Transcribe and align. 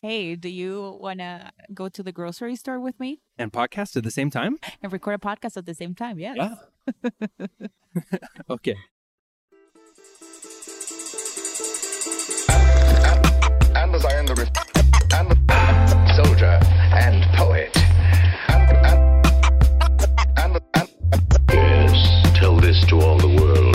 Hey, 0.00 0.36
do 0.36 0.48
you 0.48 0.96
want 1.00 1.18
to 1.18 1.50
go 1.74 1.88
to 1.88 2.04
the 2.04 2.12
grocery 2.12 2.54
store 2.54 2.78
with 2.78 3.00
me 3.00 3.20
And 3.36 3.52
podcast 3.52 3.96
at 3.96 4.04
the 4.04 4.12
same 4.12 4.30
time? 4.30 4.56
and 4.80 4.92
record 4.92 5.16
a 5.16 5.18
podcast 5.18 5.56
at 5.56 5.66
the 5.66 5.74
same 5.74 5.96
time? 5.96 6.20
Yes. 6.20 6.38
okay. 8.48 8.76
and 13.74 13.94
as 13.94 14.04
I 14.04 14.12
am 14.14 14.26
the 14.26 14.46
and 15.14 16.16
soldier 16.16 16.60
and 16.94 17.24
poet 17.36 17.76
and 18.48 18.70
and 20.36 20.60
and, 20.76 21.00
and 21.12 21.22
yes, 21.50 22.38
tell 22.38 22.56
this 22.60 22.86
to 22.86 23.00
all 23.00 23.18
the 23.18 23.26
world. 23.26 23.67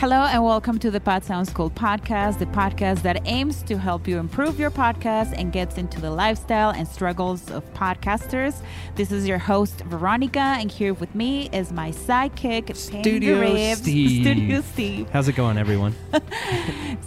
Hello 0.00 0.24
and 0.24 0.42
welcome 0.42 0.78
to 0.78 0.90
the 0.90 0.98
Pod 0.98 1.24
Sound 1.24 1.46
School 1.46 1.68
podcast, 1.68 2.38
the 2.38 2.46
podcast 2.46 3.02
that 3.02 3.20
aims 3.26 3.62
to 3.64 3.76
help 3.76 4.08
you 4.08 4.16
improve 4.16 4.58
your 4.58 4.70
podcast 4.70 5.34
and 5.36 5.52
gets 5.52 5.76
into 5.76 6.00
the 6.00 6.10
lifestyle 6.10 6.70
and 6.70 6.88
struggles 6.88 7.50
of 7.50 7.62
podcasters. 7.74 8.62
This 8.94 9.12
is 9.12 9.28
your 9.28 9.36
host 9.36 9.82
Veronica, 9.82 10.40
and 10.40 10.72
here 10.72 10.94
with 10.94 11.14
me 11.14 11.50
is 11.52 11.70
my 11.70 11.90
sidekick 11.90 12.74
Studio 13.02 13.74
Steve. 13.74 14.22
Studio 14.22 14.62
Steve. 14.62 15.10
How's 15.10 15.28
it 15.28 15.36
going, 15.36 15.58
everyone? 15.58 15.94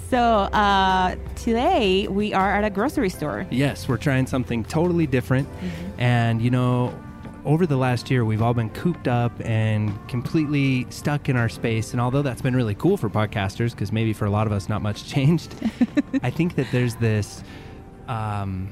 So 0.09 0.20
uh, 0.20 1.15
today 1.35 2.07
we 2.07 2.35
are 2.35 2.51
at 2.51 2.63
a 2.63 2.70
grocery 2.70 3.09
store. 3.09 3.48
yes, 3.49 3.89
we're 3.89 3.98
trying 3.98 4.27
something 4.27 4.63
totally 4.63 5.07
different. 5.07 5.49
And, 5.98 6.39
you 6.39 6.51
know, 6.51 6.93
over 7.45 7.65
the 7.65 7.75
last 7.75 8.09
year, 8.09 8.23
we've 8.23 8.41
all 8.41 8.53
been 8.53 8.70
cooped 8.70 9.07
up 9.07 9.31
and 9.43 9.91
completely 10.07 10.88
stuck 10.89 11.29
in 11.29 11.35
our 11.35 11.49
space. 11.49 11.91
And 11.91 11.99
although 11.99 12.21
that's 12.21 12.41
been 12.41 12.55
really 12.55 12.75
cool 12.75 12.97
for 12.97 13.09
podcasters, 13.09 13.71
because 13.71 13.91
maybe 13.91 14.13
for 14.13 14.25
a 14.25 14.29
lot 14.29 14.47
of 14.47 14.53
us, 14.53 14.70
not 14.70 14.81
much 14.81 15.05
changed, 15.09 15.53
I 16.23 16.29
think 16.29 16.55
that 16.55 16.67
there's 16.71 16.95
this. 16.95 17.43
Um, 18.07 18.70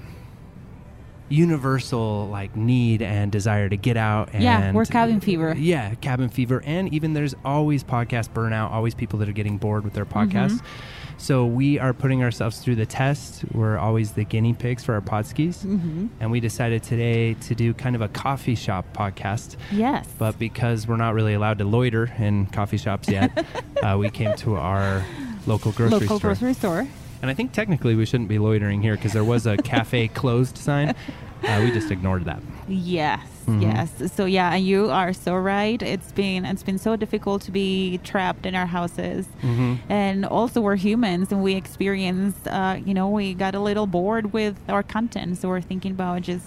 universal 1.32 2.28
like 2.30 2.56
need 2.56 3.02
and 3.02 3.32
desire 3.32 3.68
to 3.70 3.78
get 3.78 3.98
out 3.98 4.30
and 4.34 4.44
Yeah, 4.44 4.72
we're 4.72 4.86
cabin 4.86 5.20
fever. 5.20 5.56
yeah 5.58 5.94
cabin 5.96 6.30
fever 6.30 6.62
and 6.66 6.94
even 6.94 7.14
there's 7.14 7.36
always 7.44 7.84
podcast 7.84 8.30
burnout 8.32 8.72
always 8.72 8.94
people 8.96 9.20
that 9.20 9.30
are 9.30 9.34
getting 9.34 9.58
bored 9.58 9.84
with 9.84 9.94
their 9.94 10.06
podcasts 10.06 10.52
Mm-hmm. 10.62 11.18
so 11.18 11.46
we 11.46 11.78
are 11.80 11.94
putting 11.94 12.24
ourselves 12.24 12.59
through 12.59 12.76
the 12.76 12.86
test 12.86 13.44
we're 13.54 13.78
always 13.78 14.12
the 14.14 14.24
guinea 14.24 14.54
pigs 14.54 14.84
for 14.84 14.94
our 14.94 15.02
podskis 15.02 15.66
Mm-hmm. 15.66 16.08
and 16.20 16.32
we 16.32 16.40
decided 16.40 16.84
today 16.84 17.34
to 17.36 17.56
do 17.56 17.74
kind 17.74 17.96
of 17.96 18.02
a 18.02 18.08
coffee 18.08 18.56
shop 18.56 18.86
podcast 18.96 19.56
Yes. 19.72 20.08
but 20.18 20.38
because 20.40 20.88
we're 20.88 20.98
not 20.98 21.14
really 21.14 21.34
allowed 21.34 21.58
to 21.59 21.66
loiter 21.66 22.12
in 22.18 22.46
coffee 22.48 22.78
shops 22.78 23.08
yet 23.09 23.46
uh, 23.84 23.98
we 23.98 24.09
came 24.09 24.36
to 24.38 24.56
our 24.56 25.04
local 25.48 25.72
grocery 25.72 26.00
Local 26.00 26.18
store 26.20 26.30
grocery 26.30 26.54
store. 26.54 26.88
And 27.22 27.30
I 27.30 27.34
think 27.34 27.52
technically 27.52 27.96
we 27.96 28.06
shouldn't 28.06 28.30
be 28.30 28.40
loitering 28.40 28.82
here 28.82 28.96
because 28.96 29.14
there 29.14 29.24
was 29.24 29.46
a 29.46 29.58
cafe 29.58 30.08
closed 30.22 30.58
sign. 30.58 30.96
Uh, 31.44 31.60
we 31.64 31.72
just 31.72 31.90
ignored 31.90 32.26
that. 32.26 32.40
Yes, 32.68 33.20
Mhm. 33.48 33.62
yes. 33.64 34.12
So 34.14 34.26
yeah, 34.26 34.54
and 34.54 34.64
you 34.66 34.92
are 34.92 35.12
so 35.14 35.36
right. 35.36 35.82
It's 35.82 36.12
been 36.12 36.46
it's 36.46 36.62
been 36.64 36.78
so 36.78 36.96
difficult 36.96 37.42
to 37.44 37.52
be 37.52 38.00
trapped 38.04 38.46
in 38.46 38.54
our 38.56 38.68
houses, 38.68 39.26
Mm-hmm. 39.42 39.92
and 39.92 40.26
also 40.26 40.62
we're 40.62 40.76
humans 40.76 41.32
and 41.32 41.42
we 41.44 41.56
experience. 41.56 42.36
Uh, 42.46 42.80
you 42.86 42.94
know, 42.94 43.10
we 43.10 43.34
got 43.34 43.56
a 43.56 43.60
little 43.60 43.88
bored 43.88 44.34
with 44.34 44.56
our 44.70 44.84
content, 44.84 45.38
so 45.40 45.50
we're 45.50 45.62
thinking 45.62 45.92
about 45.94 46.22
just 46.22 46.46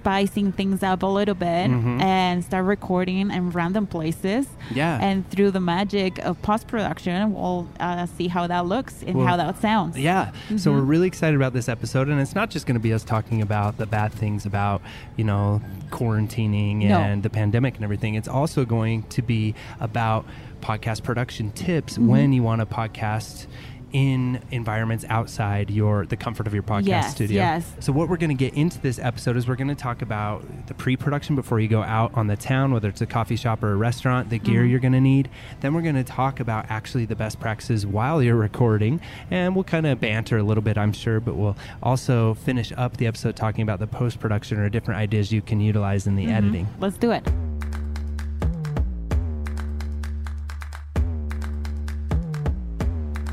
spicing 0.00 0.50
things 0.50 0.82
up 0.82 1.02
a 1.02 1.06
little 1.06 1.34
bit 1.34 1.70
Mhm. 1.70 2.00
and 2.02 2.42
start 2.42 2.64
recording 2.64 3.30
in 3.30 3.50
random 3.50 3.86
places. 3.86 4.46
Yeah. 4.74 4.98
And 5.00 5.28
through 5.30 5.50
the 5.50 5.60
magic 5.60 6.18
of 6.20 6.40
post 6.40 6.66
production, 6.66 7.34
we'll 7.34 7.68
uh, 7.78 8.06
see 8.06 8.28
how 8.28 8.46
that 8.46 8.64
looks 8.66 9.02
and 9.06 9.14
Well, 9.16 9.26
how 9.26 9.36
that 9.36 9.60
sounds. 9.60 9.98
Yeah. 9.98 10.30
So 10.56 10.70
Mhm. 10.70 10.74
we're 10.76 10.80
really 10.80 11.06
excited 11.06 11.36
about 11.36 11.52
this 11.52 11.68
episode, 11.68 12.08
and 12.08 12.18
it's 12.18 12.34
not 12.34 12.48
just 12.48 12.66
going 12.66 12.74
to 12.76 12.80
be 12.80 12.94
us 12.94 13.04
talking 13.04 13.42
about 13.42 13.76
the 13.76 13.86
bad 13.86 14.12
things 14.12 14.46
about, 14.46 14.80
you 15.16 15.24
know, 15.24 15.60
quarantining 15.90 16.78
No. 16.88 16.98
and 16.98 17.22
the 17.22 17.30
pandemic 17.30 17.74
and 17.74 17.84
everything. 17.84 18.14
It's 18.14 18.28
also 18.28 18.64
going 18.64 19.02
to 19.10 19.20
be 19.22 19.54
about 19.80 20.24
podcast 20.62 21.02
production 21.02 21.50
tips 21.52 21.94
Mm-hmm. 21.98 22.08
when 22.08 22.32
you 22.32 22.42
want 22.42 22.60
to 22.60 22.66
podcast 22.66 23.46
in 23.92 24.40
environments 24.50 25.04
outside 25.08 25.70
your 25.70 26.06
the 26.06 26.16
comfort 26.16 26.46
of 26.46 26.54
your 26.54 26.62
podcast 26.62 26.86
Yes, 26.86 27.10
studio. 27.12 27.36
yes. 27.36 27.72
So 27.80 27.92
what 27.92 28.08
we're 28.08 28.16
going 28.16 28.36
to 28.36 28.44
get 28.44 28.54
into 28.54 28.80
this 28.80 28.98
episode 28.98 29.36
is 29.36 29.48
we're 29.48 29.56
going 29.56 29.68
to 29.68 29.74
talk 29.74 30.02
about 30.02 30.44
the 30.66 30.74
pre-production 30.74 31.36
before 31.36 31.60
you 31.60 31.68
go 31.68 31.82
out 31.82 32.12
on 32.14 32.26
the 32.26 32.36
town, 32.36 32.72
whether 32.72 32.88
it's 32.88 33.00
a 33.00 33.06
coffee 33.06 33.36
shop 33.36 33.62
or 33.62 33.72
a 33.72 33.76
restaurant, 33.76 34.30
the 34.30 34.38
gear 34.38 34.62
Mhm. 34.64 34.70
you're 34.70 34.80
going 34.80 34.92
to 34.92 35.00
need. 35.00 35.28
Then 35.60 35.74
we're 35.74 35.82
going 35.82 35.94
to 35.96 36.04
talk 36.04 36.40
about 36.40 36.66
actually 36.68 37.04
the 37.04 37.16
best 37.16 37.40
practices 37.40 37.86
while 37.86 38.22
you're 38.22 38.36
recording, 38.36 39.00
and 39.30 39.54
we'll 39.54 39.64
kind 39.64 39.86
of 39.86 40.00
banter 40.00 40.38
a 40.38 40.42
little 40.42 40.62
bit, 40.62 40.78
I'm 40.78 40.92
sure, 40.92 41.20
but 41.20 41.34
we'll 41.36 41.56
also 41.82 42.34
finish 42.34 42.72
up 42.76 42.96
the 42.96 43.06
episode 43.06 43.36
talking 43.36 43.62
about 43.62 43.78
the 43.80 43.86
post-production 43.86 44.58
or 44.58 44.68
different 44.68 45.00
ideas 45.00 45.32
you 45.32 45.42
can 45.42 45.60
utilize 45.60 46.06
in 46.06 46.16
the 46.16 46.26
Mhm. 46.26 46.32
editing. 46.32 46.66
Let's 46.78 46.96
do 46.98 47.10
it. 47.10 47.28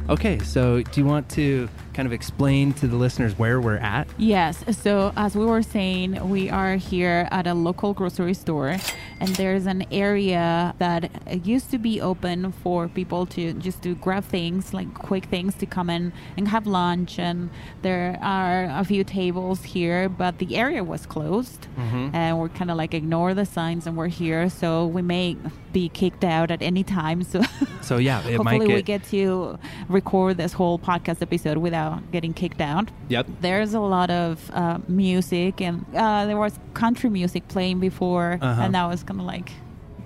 Okay, 0.09 0.39
so 0.39 0.81
do 0.83 1.01
you 1.01 1.05
want 1.05 1.27
to 1.31 1.67
kind 1.93 2.05
of 2.05 2.13
explain 2.13 2.71
to 2.73 2.87
the 2.87 2.95
listeners 2.95 3.37
where 3.37 3.59
we're 3.59 3.75
at? 3.77 4.07
Yes. 4.17 4.63
So 4.77 5.11
as 5.17 5.35
we 5.35 5.45
were 5.45 5.61
saying, 5.63 6.29
we 6.29 6.49
are 6.49 6.75
here 6.77 7.27
at 7.31 7.45
a 7.45 7.53
local 7.53 7.93
grocery 7.93 8.33
store, 8.33 8.77
and 9.19 9.29
there's 9.35 9.65
an 9.65 9.83
area 9.91 10.73
that 10.77 11.09
used 11.45 11.71
to 11.71 11.77
be 11.77 11.99
open 11.99 12.53
for 12.53 12.87
people 12.87 13.25
to 13.27 13.51
just 13.53 13.81
to 13.83 13.95
grab 13.95 14.23
things, 14.23 14.73
like 14.73 14.93
quick 14.93 15.25
things 15.25 15.55
to 15.55 15.65
come 15.65 15.89
in 15.89 16.13
and 16.37 16.47
have 16.47 16.67
lunch. 16.67 17.19
And 17.19 17.49
there 17.81 18.17
are 18.21 18.65
a 18.65 18.85
few 18.85 19.03
tables 19.03 19.63
here, 19.63 20.07
but 20.07 20.37
the 20.37 20.55
area 20.55 20.83
was 20.85 21.05
closed, 21.05 21.67
Mhm. 21.77 22.11
and 22.13 22.39
we're 22.39 22.49
kind 22.49 22.71
of 22.71 22.77
like 22.77 22.93
ignore 22.93 23.33
the 23.33 23.45
signs, 23.45 23.85
and 23.85 23.97
we're 23.97 24.07
here, 24.07 24.49
so 24.49 24.85
we 24.87 25.01
may 25.01 25.35
be 25.73 25.89
kicked 25.89 26.23
out 26.23 26.51
at 26.51 26.61
any 26.61 26.83
time. 26.83 27.23
So. 27.23 27.41
So 27.87 27.95
yeah, 27.95 28.19
it 28.27 28.43
might 28.43 28.55
Hopefully, 28.59 28.67
get, 28.67 28.75
we 28.75 28.81
get 28.81 29.03
to 29.11 29.57
record 29.87 30.35
this 30.35 30.51
whole 30.51 30.77
podcast 30.77 31.21
episode 31.21 31.57
without 31.57 32.11
getting 32.11 32.33
kicked 32.33 32.59
out. 32.59 32.89
Yep. 33.07 33.27
There's 33.39 33.73
a 33.75 33.79
lot 33.79 34.09
of 34.09 34.51
uh, 34.53 34.79
music, 34.89 35.61
and 35.61 35.85
uh, 35.95 36.25
there 36.25 36.35
was 36.35 36.59
country 36.73 37.09
music 37.09 37.47
playing 37.47 37.79
before, 37.79 38.39
Uh-huh. 38.41 38.61
and 38.63 38.73
now 38.73 38.89
it's 38.89 39.03
kind 39.03 39.21
of 39.21 39.25
like 39.25 39.53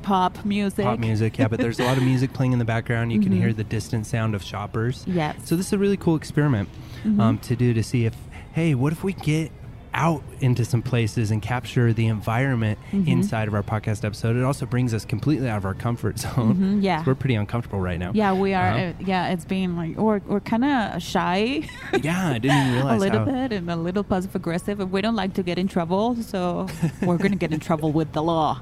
pop 0.03 0.45
music. 0.45 0.85
Pop 0.85 0.99
music, 0.99 1.39
yeah, 1.39 1.47
but 1.47 1.59
there's 1.59 1.79
a 1.79 1.83
lot 1.83 1.97
of 1.97 2.03
music 2.03 2.33
playing 2.33 2.53
in 2.53 2.59
the 2.59 2.65
background. 2.65 3.11
You 3.11 3.19
can 3.19 3.31
Mhm. 3.31 3.37
hear 3.37 3.51
the 3.53 3.63
distant 3.63 4.05
sound 4.05 4.35
of 4.35 4.43
shoppers. 4.43 5.03
Yes. 5.07 5.37
So 5.45 5.55
this 5.55 5.65
is 5.65 5.73
a 5.73 5.79
really 5.79 5.97
cool 5.97 6.15
experiment 6.15 6.69
Mhm. 7.03 7.19
um, 7.19 7.37
to 7.39 7.55
do 7.55 7.73
to 7.73 7.81
see 7.81 8.05
if, 8.05 8.15
hey, 8.53 8.75
what 8.75 8.93
if 8.93 9.03
we 9.03 9.13
get 9.13 9.51
out 9.93 10.23
into 10.39 10.63
some 10.63 10.81
places 10.81 11.31
and 11.31 11.41
capture 11.41 11.91
the 11.93 12.07
environment 12.07 12.79
Mhm. 12.91 13.07
inside 13.07 13.47
of 13.47 13.53
our 13.53 13.63
podcast 13.63 14.05
episode? 14.05 14.35
It 14.37 14.43
also 14.43 14.65
brings 14.65 14.93
us 14.93 15.03
completely 15.05 15.49
out 15.49 15.57
of 15.57 15.65
our 15.65 15.73
comfort 15.73 16.19
zone. 16.25 16.55
Mhm, 16.55 16.83
yeah. 16.83 17.03
We're 17.05 17.15
pretty 17.15 17.35
uncomfortable 17.35 17.79
right 17.79 17.99
now. 17.99 18.11
yeah, 18.13 18.33
we 18.33 18.53
are. 18.53 18.69
Uh-huh. 18.71 18.79
Uh, 18.85 18.93
yeah, 19.05 19.29
it's 19.29 19.45
been 19.45 19.75
like 19.75 19.97
we're, 19.97 20.21
we're 20.27 20.39
kind 20.39 20.63
of 20.65 21.01
shy. 21.01 21.67
Yeah, 22.01 22.29
I 22.29 22.39
didn't 22.39 22.67
even 22.75 22.87
a 22.87 22.97
little 22.97 23.25
bit 23.25 23.51
and 23.51 23.69
a 23.69 23.75
little 23.75 24.03
passive 24.03 24.33
aggressive, 24.35 24.79
and 24.79 24.91
we 24.91 25.01
don't 25.01 25.15
like 25.15 25.33
to 25.33 25.43
get 25.43 25.57
in 25.59 25.67
trouble, 25.67 26.15
so 26.23 26.67
we're 27.01 27.17
gonna 27.17 27.35
get 27.35 27.51
in 27.51 27.59
trouble 27.59 27.91
with 27.91 28.13
the 28.13 28.23
law. 28.23 28.61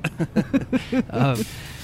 um, 1.11 1.37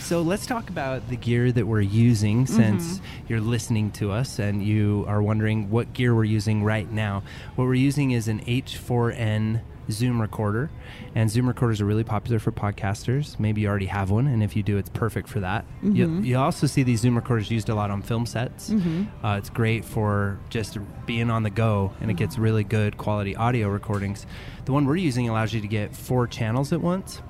so 0.05 0.21
let's 0.21 0.45
talk 0.45 0.69
about 0.69 1.09
the 1.09 1.15
gear 1.15 1.51
that 1.51 1.65
we're 1.65 1.81
using 1.81 2.45
since 2.45 3.01
you're 3.27 3.41
listening 3.41 3.89
to 3.91 4.11
us 4.11 4.37
and 4.37 4.63
you 4.63 5.03
are 5.07 5.21
wondering 5.21 5.69
what 5.71 5.93
gear 5.93 6.13
we're 6.13 6.23
using 6.23 6.63
right 6.63 6.89
now. 6.91 7.23
What 7.55 7.65
we're 7.65 7.73
using 7.73 8.11
is 8.11 8.27
an 8.27 8.41
H4n 8.41 9.61
Zoom 9.91 10.19
recorder, 10.21 10.71
and 11.13 11.29
Zoom 11.29 11.47
recorders 11.47 11.79
are 11.81 11.85
really 11.85 12.03
popular 12.03 12.39
for 12.39 12.51
podcasters. 12.51 13.39
Maybe 13.39 13.61
you 13.61 13.67
already 13.67 13.85
have 13.85 14.09
one, 14.09 14.25
and 14.27 14.41
if 14.43 14.55
you 14.55 14.63
do, 14.63 14.77
it's 14.77 14.89
perfect 14.89 15.27
for 15.27 15.39
that. 15.41 15.63
You, 15.83 16.07
Mhm. 16.07 16.25
you 16.25 16.37
also 16.39 16.65
see 16.65 16.81
these 16.81 17.01
Zoom 17.01 17.15
recorders 17.15 17.51
used 17.51 17.69
a 17.69 17.75
lot 17.75 17.91
on 17.91 18.01
film 18.01 18.25
sets. 18.25 18.71
Mhm. 18.71 19.07
Uh, 19.23 19.35
it's 19.37 19.49
great 19.51 19.85
for 19.85 20.39
just 20.49 20.79
being 21.05 21.29
on 21.29 21.43
the 21.43 21.51
go, 21.51 21.91
and 22.01 22.09
it 22.09 22.15
gets 22.17 22.39
really 22.39 22.63
good 22.63 22.97
quality 22.97 23.35
audio 23.35 23.69
recordings. 23.69 24.25
The 24.65 24.71
one 24.71 24.85
we're 24.85 24.95
using 24.97 25.29
allows 25.29 25.53
you 25.53 25.61
to 25.61 25.67
get 25.67 25.95
four 25.95 26.25
channels 26.25 26.73
at 26.73 26.81
once 26.81 27.21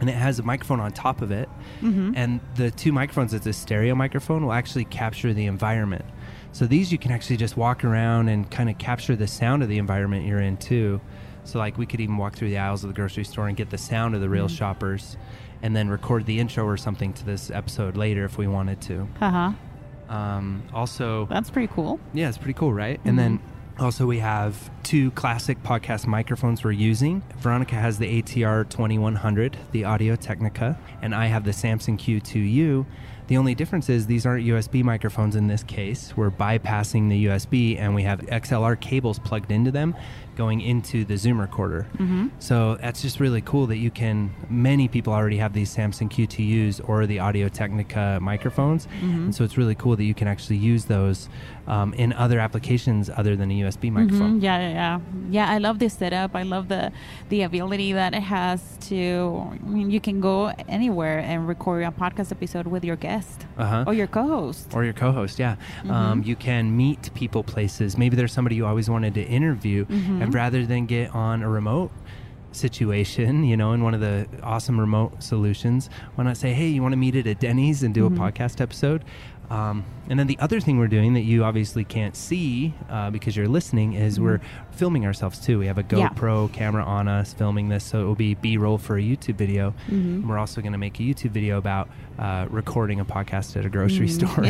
and 0.00 0.08
it 0.08 0.14
has 0.14 0.38
a 0.38 0.42
microphone 0.42 0.80
on 0.80 0.92
top 0.92 1.22
of 1.22 1.30
it. 1.30 1.48
Mhm. 1.82 2.12
And 2.16 2.40
the 2.56 2.70
two 2.70 2.92
microphones, 2.92 3.34
it's 3.34 3.46
a 3.46 3.52
stereo 3.52 3.94
microphone, 3.94 4.44
will 4.44 4.52
actually 4.52 4.84
capture 4.84 5.32
the 5.34 5.46
environment. 5.46 6.04
So 6.52 6.66
these 6.66 6.90
you 6.92 6.98
can 6.98 7.12
actually 7.12 7.36
just 7.36 7.56
walk 7.56 7.84
around 7.84 8.28
and 8.28 8.50
kind 8.50 8.70
of 8.70 8.78
capture 8.78 9.14
the 9.16 9.26
sound 9.26 9.62
of 9.62 9.68
the 9.68 9.78
environment 9.78 10.26
you're 10.26 10.40
in 10.40 10.56
too. 10.56 11.00
So 11.44 11.58
like 11.58 11.78
we 11.78 11.86
could 11.86 12.00
even 12.00 12.16
walk 12.16 12.34
through 12.36 12.48
the 12.50 12.58
aisles 12.58 12.84
of 12.84 12.88
the 12.88 12.94
grocery 12.94 13.24
store 13.24 13.48
and 13.48 13.56
get 13.56 13.70
the 13.70 13.78
sound 13.78 14.14
of 14.14 14.20
the 14.20 14.28
real 14.28 14.48
shoppers, 14.48 15.16
and 15.62 15.74
then 15.74 15.88
record 15.88 16.26
the 16.26 16.38
intro 16.40 16.64
or 16.64 16.76
something 16.76 17.12
to 17.14 17.24
this 17.24 17.50
episode 17.50 17.96
later 17.96 18.24
if 18.24 18.38
we 18.38 18.46
wanted 18.46 18.80
to. 18.82 19.08
Uh 19.20 19.30
huh. 19.30 19.52
Um, 20.14 20.62
also, 20.72 21.26
That's 21.26 21.50
pretty 21.50 21.70
cool. 21.74 22.00
yeah, 22.14 22.28
it's 22.28 22.38
pretty 22.38 22.54
cool, 22.54 22.72
right? 22.72 22.98
And 23.04 23.18
then 23.18 23.40
also 23.78 24.06
we 24.06 24.18
have 24.18 24.70
two 24.82 25.10
classic 25.12 25.62
podcast 25.62 26.06
microphones 26.06 26.64
we're 26.64 26.72
using. 26.72 27.22
Veronica 27.38 27.76
has 27.76 27.98
the 27.98 28.22
ATR 28.22 28.68
2100, 28.68 29.56
the 29.72 29.84
Audio 29.84 30.16
Technica, 30.16 30.78
and 31.02 31.14
I 31.14 31.26
have 31.26 31.44
the 31.44 31.52
Samson 31.52 31.96
Q2U, 31.96 32.86
The 33.28 33.36
only 33.36 33.54
difference 33.54 33.88
is 33.88 34.06
these 34.06 34.24
aren't 34.26 34.44
USB 34.46 34.82
microphones 34.82 35.36
in 35.36 35.46
this 35.48 35.62
case. 35.62 36.14
We're 36.16 36.30
bypassing 36.30 37.08
the 37.10 37.26
USB 37.26 37.78
and 37.78 37.94
we 37.94 38.02
have 38.02 38.20
XLR 38.22 38.80
cables 38.80 39.18
plugged 39.18 39.52
into 39.52 39.70
them 39.70 39.94
going 40.34 40.60
into 40.60 41.04
the 41.04 41.16
Zoom 41.18 41.40
recorder. 41.40 41.84
Mm-hmm. 41.98 42.28
So 42.38 42.76
that's 42.80 43.02
just 43.02 43.18
really 43.18 43.40
cool 43.40 43.66
that 43.66 43.78
you 43.78 43.90
can. 43.90 44.32
Many 44.48 44.86
people 44.86 45.12
already 45.12 45.36
have 45.38 45.52
these 45.52 45.68
Samson 45.68 46.08
Q2Us 46.08 46.80
or 46.88 47.06
the 47.06 47.18
Audio 47.18 47.48
Technica 47.48 48.18
microphones, 48.22 48.86
Mm-hmm. 48.86 49.24
and 49.24 49.34
so 49.34 49.42
it's 49.42 49.58
really 49.58 49.74
cool 49.74 49.96
that 49.96 50.04
you 50.04 50.14
can 50.14 50.28
actually 50.28 50.58
use 50.58 50.84
those 50.84 51.28
um, 51.66 51.92
in 51.94 52.12
other 52.12 52.38
applications 52.38 53.10
other 53.10 53.34
than 53.34 53.50
a 53.50 53.54
USB 53.62 53.90
microphone. 53.90 54.38
Mhm. 54.40 54.42
Yeah, 54.44 54.58
yeah, 54.60 54.70
yeah. 54.70 55.00
Yeah, 55.30 55.50
I 55.50 55.58
love 55.58 55.80
this 55.80 55.94
setup. 55.94 56.36
I 56.36 56.44
love 56.44 56.68
the 56.68 56.92
the 57.30 57.42
ability 57.42 57.92
that 57.94 58.14
it 58.14 58.22
has 58.22 58.60
to. 58.90 59.42
I 59.64 59.68
mean, 59.68 59.90
you 59.90 60.00
can 60.00 60.20
go 60.20 60.52
anywhere 60.68 61.18
and 61.18 61.48
record 61.48 61.82
a 61.82 61.90
podcast 61.90 62.30
episode 62.30 62.68
with 62.68 62.84
your 62.84 62.96
guest 62.96 63.17
Uh-huh. 63.56 63.84
or 63.86 63.94
your 63.94 64.06
co-host. 64.06 64.72
or 64.74 64.84
your 64.84 64.92
co-host 64.92 65.38
yeah. 65.38 65.56
Um, 65.88 66.22
you 66.22 66.36
can 66.36 66.76
meet 66.76 67.10
people 67.14 67.42
places. 67.42 67.96
Maybe 67.98 68.16
there's 68.16 68.32
somebody 68.32 68.56
you 68.56 68.66
always 68.66 68.88
wanted 68.88 69.14
to 69.14 69.22
interview 69.22 69.84
and 69.88 70.32
rather 70.34 70.64
than 70.66 70.86
get 70.86 71.14
on 71.14 71.42
a 71.42 71.48
remote 71.48 71.90
situation 72.52 73.44
you 73.44 73.56
know 73.56 73.72
in 73.72 73.82
one 73.82 73.92
of 73.94 74.00
the 74.00 74.26
awesome 74.42 74.80
remote 74.80 75.22
solutions 75.22 75.90
why 76.14 76.24
not 76.24 76.36
say 76.36 76.52
hey 76.54 76.66
you 76.68 76.80
want 76.80 76.92
to 76.92 76.96
meet 76.96 77.14
at 77.14 77.26
a 77.26 77.34
denny's 77.34 77.82
and 77.82 77.92
do 77.94 78.06
a 78.06 78.10
podcast 78.10 78.60
episode 78.60 79.04
um, 79.50 79.84
and 80.10 80.18
then 80.18 80.26
the 80.26 80.38
other 80.38 80.60
thing 80.60 80.78
we're 80.78 80.88
doing 80.88 81.14
that 81.14 81.22
you 81.22 81.44
obviously 81.44 81.84
can't 81.84 82.16
see 82.16 82.74
uh, 82.90 83.10
because 83.10 83.36
you're 83.36 83.48
listening 83.48 83.94
is 83.94 84.20
we're 84.20 84.40
filming 84.72 85.06
ourselves 85.06 85.38
too. 85.38 85.58
We 85.58 85.66
have 85.66 85.78
a 85.78 85.84
Yeah. 85.90 86.08
GoPro 86.10 86.52
camera 86.52 86.84
on 86.84 87.08
us 87.08 87.32
filming 87.32 87.68
this, 87.68 87.84
so 87.84 88.02
it 88.02 88.04
will 88.04 88.14
be 88.14 88.34
B-roll 88.34 88.78
for 88.78 88.98
a 88.98 89.02
YouTube 89.02 89.36
video. 89.36 89.74
And 89.88 90.28
we're 90.28 90.38
also 90.38 90.60
going 90.60 90.72
to 90.72 90.78
make 90.78 90.98
a 91.00 91.02
YouTube 91.02 91.30
video 91.30 91.58
about 91.58 91.88
uh, 92.18 92.46
recording 92.50 93.00
a 93.00 93.04
podcast 93.04 93.56
at 93.56 93.64
a 93.64 93.68
grocery 93.70 94.08
store. 94.08 94.46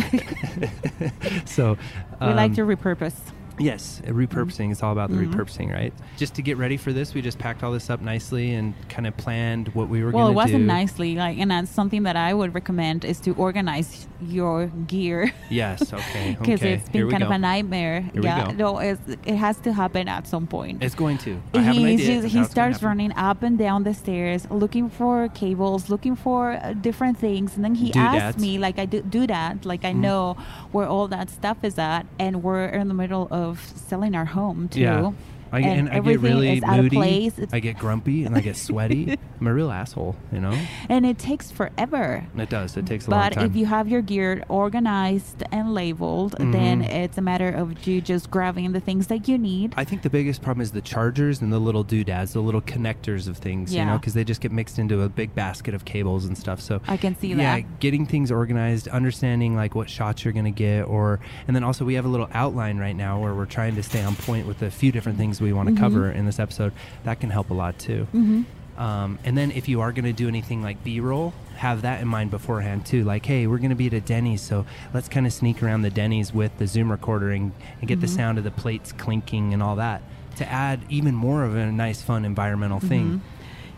so 1.47 1.77
we 2.21 2.27
like 2.27 2.51
um, 2.51 2.57
to 2.57 2.63
repurpose. 2.63 3.15
Yes, 3.59 4.01
repurposing. 4.07 4.71
It's 4.71 4.83
all 4.83 4.93
about 4.93 5.11
the 5.11 5.17
repurposing, 5.17 5.73
right? 5.73 5.93
Just 6.17 6.35
to 6.35 6.43
get 6.43 6.57
ready 6.57 6.77
for 6.77 6.93
this, 6.93 7.15
we 7.15 7.23
just 7.23 7.39
packed 7.39 7.63
all 7.63 7.73
this 7.73 7.91
up 7.91 8.01
nicely 8.01 8.55
and 8.55 8.75
kind 8.89 9.07
of 9.07 9.17
planned 9.17 9.69
what 9.75 9.89
we 9.89 10.03
were 10.05 10.11
Well, 10.11 10.29
it 10.29 10.35
going 10.35 10.47
to 10.49 10.53
wasn't 10.53 10.65
nicely 10.67 11.15
like, 11.15 11.39
and 11.39 11.51
that's 11.51 11.71
something 11.71 12.03
that 12.05 12.17
I 12.17 12.35
would 12.35 12.55
recommend 12.55 13.05
is 13.05 13.21
to 13.21 13.35
organize 13.35 14.07
your 14.21 14.67
gear. 14.87 15.33
Yes. 15.51 15.93
Okay. 15.99 16.37
Because 16.39 16.61
okay. 16.61 16.75
it's 16.75 16.89
been 16.89 17.11
kind 17.11 17.23
of 17.23 17.31
a 17.31 17.39
nightmare. 17.39 18.03
Here 18.03 18.13
we 18.15 18.23
yeah, 18.23 18.47
go. 18.47 18.53
no, 18.53 18.79
it's, 18.79 19.01
it 19.27 19.37
has 19.37 19.57
to 19.61 19.73
happen 19.73 20.09
at 20.09 20.27
some 20.27 20.47
point. 20.47 20.83
It's 20.83 20.95
going 20.95 21.19
to. 21.19 21.41
I 21.55 21.59
have 21.61 21.77
an 21.77 21.85
idea. 21.85 21.97
just- 21.97 22.29
he 22.29 22.39
how 22.39 22.45
it's 22.45 22.55
gonna 22.55 22.75
starts 22.75 22.83
running 22.83 23.13
up 23.17 23.43
and 23.43 23.59
down 23.59 23.83
the 23.85 23.95
stairs 23.95 24.47
looking 24.51 24.89
for 24.91 25.29
cables 25.31 25.89
looking 25.89 26.15
for 26.17 26.53
uh, 26.53 26.73
different 26.75 27.17
things 27.19 27.55
and 27.57 27.65
then 27.65 27.75
he 27.75 27.93
asks 27.95 28.23
asked 28.23 28.39
me 28.41 28.59
like 28.59 28.79
i 28.79 28.85
do, 28.87 29.01
do 29.03 29.27
that 29.27 29.65
like 29.65 29.79
Mm-hmm. 29.83 29.99
i 29.99 30.07
know 30.07 30.37
where 30.73 30.87
all 30.87 31.07
that 31.09 31.31
stuff 31.31 31.59
is 31.63 31.79
at 31.79 32.05
and 32.19 32.43
we're 32.43 32.67
in 32.67 32.89
the 32.89 32.95
middle 32.95 33.29
of 33.31 33.48
selling 33.55 34.15
our 34.15 34.25
home 34.27 34.69
too 34.69 34.81
Yeah. 34.81 35.13
I, 35.53 35.61
get- 35.63 35.79
and, 35.79 35.89
I 35.89 36.01
get 36.01 36.21
really 36.21 36.59
is 36.59 36.63
out 36.63 36.79
of 36.79 36.85
moody. 36.85 36.97
place 36.97 37.33
I 37.53 37.61
get 37.61 37.79
grumpy 37.79 38.25
and 38.25 38.37
I 38.37 38.41
get 38.41 38.57
sweaty. 38.57 39.17
I'm 39.41 39.47
a 39.47 39.55
real 39.55 39.71
asshole, 39.71 40.17
you 40.33 40.41
know. 40.41 40.59
and 40.89 41.07
it 41.07 41.19
takes 41.19 41.51
forever 41.51 42.27
It 42.37 42.51
does. 42.51 42.77
It 42.77 42.87
takes 42.87 43.07
a 43.07 43.11
long 43.11 43.21
but 43.21 43.33
time. 43.35 43.45
But 43.45 43.51
if 43.51 43.57
you 43.57 43.67
have 43.67 43.89
your 43.89 44.03
gear 44.03 44.43
organized 44.49 45.43
and 45.53 45.75
labeled 45.75 46.35
then 46.39 46.83
Mhm. 46.83 46.89
it's 46.89 47.19
a 47.19 47.21
matter 47.23 47.49
of 47.49 47.87
you 47.87 48.01
just 48.01 48.31
grabbing 48.31 48.73
the 48.73 48.81
things 48.81 49.07
that 49.09 49.29
you 49.29 49.39
need 49.39 49.75
I 49.77 49.85
think 49.85 50.03
the 50.03 50.11
biggest 50.11 50.43
problem 50.43 50.61
is 50.63 50.73
the 50.73 50.81
chargers 50.81 51.41
and 51.41 51.53
the 51.53 51.59
little 51.59 51.83
doodads, 51.85 52.33
the 52.33 52.41
little 52.41 52.61
connectors 52.61 53.29
of 53.29 53.37
things, 53.39 53.75
you 53.75 53.85
know, 53.85 53.99
because 53.99 54.15
they 54.15 54.25
just 54.25 54.41
get 54.41 54.53
mixed 54.53 54.79
into 54.79 55.03
a 55.03 55.09
big 55.09 55.35
basket 55.35 55.75
of 55.75 55.85
cables 55.85 56.25
and 56.25 56.37
stuff. 56.37 56.61
So 56.61 56.81
I 56.89 56.97
can 56.97 57.17
see 57.17 57.29
yeah, 57.29 57.37
that. 57.37 57.59
Yeah, 57.61 57.67
getting 57.81 58.07
things 58.07 58.31
organized, 58.31 58.89
understanding 58.89 59.55
like 59.57 59.75
what 59.75 59.89
shots 59.89 60.25
you're 60.25 60.33
going 60.33 60.45
to 60.45 60.51
get, 60.51 60.83
or 60.83 61.21
and 61.47 61.55
then 61.57 61.65
also 61.65 61.85
we 61.85 61.95
have 61.95 62.05
a 62.05 62.09
little 62.09 62.29
outline 62.33 62.79
right 62.79 62.97
now 62.97 63.21
where 63.21 63.35
we're 63.35 63.47
trying 63.47 63.75
to 63.77 63.83
stay 63.83 64.03
on 64.03 64.15
point 64.17 64.47
with 64.47 64.63
a 64.63 64.71
few 64.71 64.93
different 64.93 65.19
things 65.19 65.38
we 65.41 65.53
want 65.53 65.69
to 65.69 65.75
Mhm. 65.75 65.79
cover 65.79 66.11
in 66.11 66.27
this 66.27 66.39
episode. 66.39 66.73
That 67.05 67.21
can 67.21 67.31
help 67.31 67.51
a 67.51 67.55
lot 67.55 67.79
too. 67.79 68.07
hmm 68.13 68.43
Um, 68.77 69.19
and 69.25 69.37
then 69.37 69.51
if 69.51 69.69
you 69.69 69.81
are 69.81 69.91
going 69.91 70.05
to 70.05 70.13
do 70.13 70.29
anything 70.29 70.63
like 70.63 70.85
B-roll, 70.85 71.35
have 71.57 71.83
that 71.83 72.01
in 72.01 72.07
mind 72.07 72.31
beforehand 72.31 72.87
too. 72.87 73.03
Like, 73.03 73.27
hey, 73.27 73.49
we're 73.49 73.59
going 73.59 73.71
to 73.71 73.75
be 73.77 73.89
at 73.89 73.93
a 73.93 74.01
Denny's, 74.01 74.41
so 74.41 74.67
let's 74.95 75.09
kind 75.09 75.27
of 75.27 75.33
sneak 75.33 75.61
around 75.65 75.83
the 75.83 75.91
Denny's 75.91 76.33
with 76.33 76.57
the 76.59 76.67
Zoom 76.69 76.93
recorder 76.93 77.31
and, 77.33 77.51
and 77.81 77.89
get 77.89 78.01
the 78.01 78.07
Mhm. 78.07 78.11
sound 78.17 78.39
of 78.39 78.45
the 78.45 78.53
plates 78.53 78.93
clinking 78.93 79.53
and 79.53 79.65
all 79.65 79.75
that 79.75 80.03
to 80.37 80.49
add 80.49 80.79
even 80.89 81.13
more 81.17 81.43
of 81.43 81.57
a 81.57 81.73
nice, 81.73 82.03
fun 82.03 82.25
environmental 82.25 82.79
thing. 82.79 83.21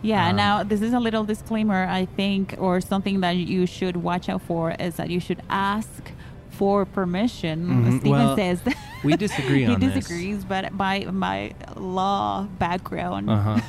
Yeah, 0.03 0.29
Um, 0.29 0.37
now 0.37 0.63
this 0.65 0.83
is 0.83 0.93
a 0.93 1.01
little 1.01 1.25
disclaimer, 1.25 1.87
I 1.89 2.05
think, 2.05 2.55
or 2.59 2.83
something 2.83 3.21
that 3.21 3.37
you 3.39 3.65
should 3.65 3.97
watch 3.97 4.29
out 4.29 4.43
for 4.43 4.73
is 4.73 4.97
that 4.97 5.09
you 5.09 5.19
should 5.21 5.41
ask 5.49 6.13
for 6.51 6.85
permission. 6.85 7.67
Mhm. 7.67 8.01
Steven 8.01 8.11
Well, 8.11 8.37
says 8.37 8.61
we 9.05 9.17
disagree 9.17 9.65
he 9.67 9.73
on 9.75 9.81
this. 9.81 9.95
disagrees, 9.95 10.45
but 10.45 10.77
by 10.77 11.05
my 11.11 11.53
law 11.77 12.45
background, 12.59 13.31
Uh 13.31 13.37
huh. 13.41 13.61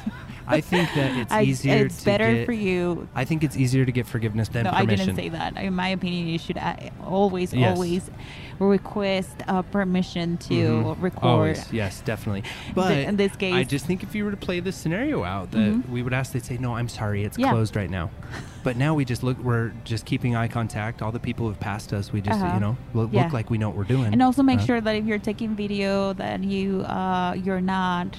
I 0.47 0.59
think 0.71 0.89
that 0.95 1.15
it's 1.17 1.31
I- 1.31 1.43
easier. 1.43 1.85
it's 1.85 1.99
to 1.99 2.05
better 2.05 2.33
get- 2.33 2.45
for 2.45 2.51
you. 2.51 3.07
I 3.15 3.23
think 3.25 3.43
it's 3.43 3.55
easier 3.55 3.85
to 3.85 3.91
get 3.91 4.07
forgiveness 4.07 4.49
than 4.49 4.63
No, 4.65 4.71
I 4.73 4.85
didn't 4.85 5.15
say 5.15 5.29
that. 5.29 5.55
In 5.57 5.73
my 5.75 5.89
opinion, 5.89 6.27
you 6.27 6.39
should 6.39 6.59
always, 7.05 7.53
Yes. 7.53 7.75
always 7.77 8.09
request 8.69 9.35
uh, 9.47 9.61
permission 9.63 10.37
to 10.37 10.53
Mhm. 10.53 11.01
record. 11.01 11.23
Always, 11.23 11.71
yes, 11.73 12.01
definitely. 12.01 12.43
But 12.75 12.91
in 12.97 13.15
this 13.17 13.35
case- 13.35 13.53
I 13.53 13.63
just 13.63 13.85
think 13.85 14.03
if 14.03 14.13
you 14.15 14.23
were 14.25 14.31
to 14.31 14.37
play 14.37 14.59
this 14.59 14.75
scenario 14.75 15.23
out, 15.23 15.51
that 15.51 15.57
Mhm. 15.73 15.89
we 15.89 16.01
would 16.03 16.13
ask, 16.13 16.31
they'd 16.33 16.45
say, 16.45 16.57
"No, 16.57 16.75
I'm 16.75 16.87
sorry, 16.87 17.23
it's 17.23 17.37
Yeah. 17.37 17.51
closed 17.51 17.75
right 17.75 17.89
now." 17.89 18.09
But 18.63 18.77
now 18.77 18.93
we 18.93 19.05
just 19.05 19.23
look, 19.23 19.39
we're 19.43 19.71
just 19.85 20.05
keeping 20.05 20.35
eye 20.35 20.47
contact. 20.47 21.01
All 21.01 21.11
the 21.11 21.19
people 21.19 21.47
who've 21.47 21.59
passed 21.59 21.93
us, 21.93 22.13
we 22.13 22.21
just, 22.21 22.39
Uh-huh. 22.39 22.53
you 22.53 22.59
know, 22.59 22.77
look, 22.93 23.09
Yeah. 23.11 23.23
look 23.23 23.33
like 23.33 23.49
we 23.49 23.57
know 23.57 23.69
what 23.69 23.77
we're 23.77 23.83
doing. 23.85 24.13
and 24.13 24.21
also 24.21 24.43
make 24.43 24.59
Uh, 24.59 24.65
sure 24.65 24.81
that 24.81 24.95
if 24.95 25.05
you're 25.05 25.17
taking 25.17 25.55
video 25.55 26.13
that 26.13 26.43
you 26.43 26.81
uh, 26.83 27.33
you're 27.43 27.59
not 27.61 28.17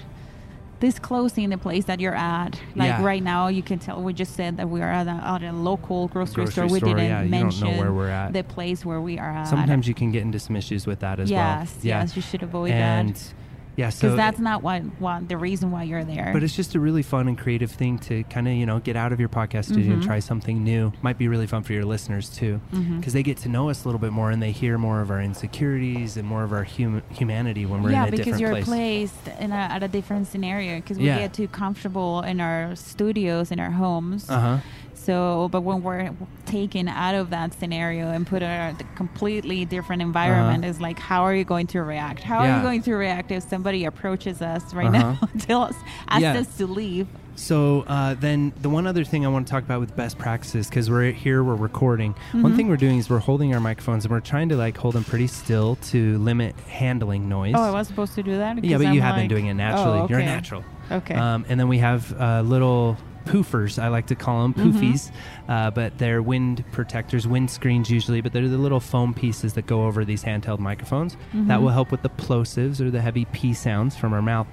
disclosing 0.82 1.48
the 1.50 1.56
place 1.66 1.84
that 1.84 2.00
you're 2.00 2.14
at 2.14 2.50
like 2.74 2.88
Yeah. 2.88 3.04
right 3.04 3.22
now 3.22 3.46
you 3.46 3.62
can 3.62 3.78
tell 3.78 4.02
we 4.02 4.12
just 4.12 4.34
said 4.34 4.56
that 4.56 4.68
we 4.68 4.80
are 4.82 4.90
at 5.00 5.06
a, 5.06 5.16
at 5.34 5.42
a 5.44 5.52
local 5.52 6.08
grocery, 6.08 6.44
Grocery 6.44 6.52
store 6.52 6.66
we 6.66 6.78
store, 6.80 6.88
didn't 6.96 7.04
yeah, 7.08 7.22
you 7.22 7.30
don't 7.30 7.38
know 7.40 7.44
mention 7.44 7.78
where 7.78 7.92
we're 7.92 8.08
at. 8.10 8.32
the 8.32 8.42
place 8.42 8.84
where 8.84 9.00
we 9.00 9.14
are 9.16 9.30
at 9.30 9.44
Sometimes 9.44 9.86
you 9.86 9.94
can 9.94 10.10
get 10.10 10.22
into 10.22 10.40
some 10.40 10.56
issues 10.56 10.84
with 10.86 10.98
that 11.00 11.20
as 11.20 11.30
yes 11.30 11.70
well. 11.76 11.78
Yeah. 11.82 12.00
yes 12.00 12.16
you 12.16 12.22
should 12.22 12.42
avoid 12.42 12.72
and 12.72 13.14
that 13.14 13.32
yeah, 13.76 13.88
so 13.90 14.08
because 14.08 14.16
that's 14.16 14.38
not 14.38 14.62
what, 14.62 14.82
what 15.00 15.28
the 15.28 15.36
reason 15.36 15.70
why 15.70 15.82
you're 15.84 16.04
there 16.04 16.30
But 16.32 16.42
it's 16.42 16.54
just 16.54 16.74
a 16.74 16.80
really 16.80 17.02
fun 17.02 17.26
and 17.28 17.38
creative 17.38 17.70
thing 17.70 17.98
to 18.00 18.22
kind 18.24 18.46
of, 18.46 18.54
you 18.54 18.66
know, 18.66 18.80
get 18.80 18.96
out 18.96 19.12
of 19.12 19.20
your 19.20 19.28
podcast 19.28 19.66
studio 19.72 19.92
and 19.94 20.02
Mhm. 20.02 20.06
try 20.06 20.18
something 20.18 20.62
new. 20.62 20.92
Might 21.02 21.16
be 21.18 21.26
really 21.28 21.46
fun 21.46 21.62
for 21.62 21.72
your 21.72 21.84
listeners 21.84 22.28
too, 22.28 22.60
because 22.98 23.12
they 23.12 23.22
get 23.22 23.38
to 23.38 23.48
know 23.48 23.70
us 23.70 23.84
a 23.84 23.88
little 23.88 23.98
bit 24.00 24.12
more 24.12 24.30
and 24.30 24.42
they 24.42 24.52
hear 24.52 24.76
more 24.78 25.00
of 25.00 25.10
our 25.10 25.20
insecurities 25.20 26.16
and 26.16 26.26
more 26.28 26.44
of 26.44 26.52
our 26.52 26.64
hum- 26.64 27.02
humanity 27.10 27.64
when 27.66 27.82
we're 27.82 27.90
yeah, 27.92 28.02
in 28.02 28.08
a 28.08 28.10
because 28.10 28.26
different 28.38 28.40
you're 28.40 28.64
place. 28.64 29.12
placed 29.22 29.40
in 29.40 29.52
a, 29.52 29.54
at 29.54 29.82
a 29.82 29.88
different 29.88 30.26
scenario 30.26 30.76
because 30.76 30.98
we 30.98 31.06
Yeah. 31.06 31.18
get 31.20 31.32
too 31.34 31.48
comfortable 31.48 32.20
in 32.22 32.40
our 32.40 32.74
studios 32.76 33.50
in 33.50 33.58
our 33.60 33.70
homes. 33.70 34.28
Uh 34.28 34.40
huh. 34.40 34.58
So, 34.94 35.48
but 35.50 35.62
when 35.62 35.82
we're 35.82 36.10
taken 36.46 36.86
out 36.86 37.16
of 37.16 37.30
that 37.30 37.52
scenario 37.54 38.10
and 38.12 38.24
put 38.24 38.40
in 38.40 38.48
a 38.48 38.76
completely 38.94 39.64
different 39.64 40.00
environment, 40.00 40.62
Uh-huh. 40.62 40.70
is 40.70 40.80
like, 40.80 40.98
how 41.00 41.22
are 41.24 41.34
you 41.34 41.42
going 41.44 41.66
to 41.68 41.82
react? 41.82 42.22
How 42.22 42.38
are 42.38 42.56
you 42.56 42.62
going 42.62 42.82
to 42.82 42.94
react 42.94 43.32
if 43.32 43.42
somebody 43.62 43.84
approaches 43.84 44.42
us 44.42 44.74
right 44.74 44.88
Uh-huh. 44.92 45.12
now, 45.22 45.28
tell 45.38 45.62
us, 45.62 45.76
ask 46.08 46.20
Yeah. 46.22 46.34
us 46.34 46.56
to 46.56 46.66
leave? 46.66 47.06
So 47.36 47.82
uh, 47.86 48.14
then 48.14 48.52
the 48.60 48.68
one 48.68 48.88
other 48.88 49.04
thing 49.04 49.24
I 49.24 49.28
want 49.28 49.46
to 49.46 49.50
talk 49.52 49.62
about 49.62 49.78
with 49.80 49.94
best 49.94 50.18
practices 50.18 50.68
because 50.68 50.90
we're 50.90 51.12
here, 51.12 51.44
we're 51.44 51.54
recording. 51.54 52.14
One 52.32 52.52
Mhm. 52.52 52.56
thing 52.56 52.68
we're 52.68 52.76
doing 52.76 52.98
is 52.98 53.08
we're 53.08 53.20
holding 53.20 53.54
our 53.54 53.60
microphones 53.60 54.04
and 54.04 54.10
we're 54.12 54.18
trying 54.20 54.48
to 54.48 54.56
like 54.56 54.76
hold 54.76 54.94
them 54.96 55.04
pretty 55.04 55.28
still 55.28 55.76
to 55.92 56.18
limit 56.18 56.56
handling 56.68 57.28
noise. 57.28 57.54
Oh, 57.56 57.62
I 57.62 57.70
was 57.70 57.86
supposed 57.86 58.16
to 58.16 58.22
do 58.24 58.36
that. 58.36 58.62
Yeah, 58.64 58.78
but 58.78 58.88
you 58.88 58.94
I'm 58.94 58.98
have 59.00 59.14
been 59.16 59.28
doing 59.28 59.46
it 59.46 59.54
naturally. 59.54 60.00
Oh, 60.00 60.08
You're 60.10 60.18
a 60.18 60.24
natural. 60.24 60.64
Okay. 60.90 61.14
Um, 61.14 61.46
and 61.48 61.58
then 61.60 61.68
we 61.68 61.78
have 61.78 62.12
uh, 62.20 62.42
little 62.42 62.96
poofers, 63.24 63.80
I 63.82 63.88
like 63.88 64.06
to 64.06 64.14
call 64.14 64.42
them 64.42 64.54
Mhm. 64.54 64.72
poofies, 64.72 65.10
uh, 65.48 65.70
but 65.70 65.98
they're 65.98 66.22
wind 66.22 66.64
protectors, 66.72 67.26
wind 67.26 67.50
screens 67.50 67.90
usually, 67.90 68.20
but 68.20 68.32
they're 68.32 68.48
the 68.48 68.58
little 68.58 68.80
foam 68.80 69.14
pieces 69.14 69.52
that 69.54 69.66
go 69.66 69.84
over 69.86 70.04
these 70.04 70.24
handheld 70.24 70.58
microphones. 70.58 71.16
That 71.34 71.58
Mhm. 71.58 71.62
will 71.62 71.70
help 71.70 71.90
with 71.90 72.02
the 72.02 72.08
plosives 72.10 72.80
or 72.80 72.90
the 72.90 73.00
heavy 73.00 73.24
P 73.26 73.52
sounds 73.54 73.96
from 73.96 74.12
our 74.12 74.22
mouth. 74.22 74.46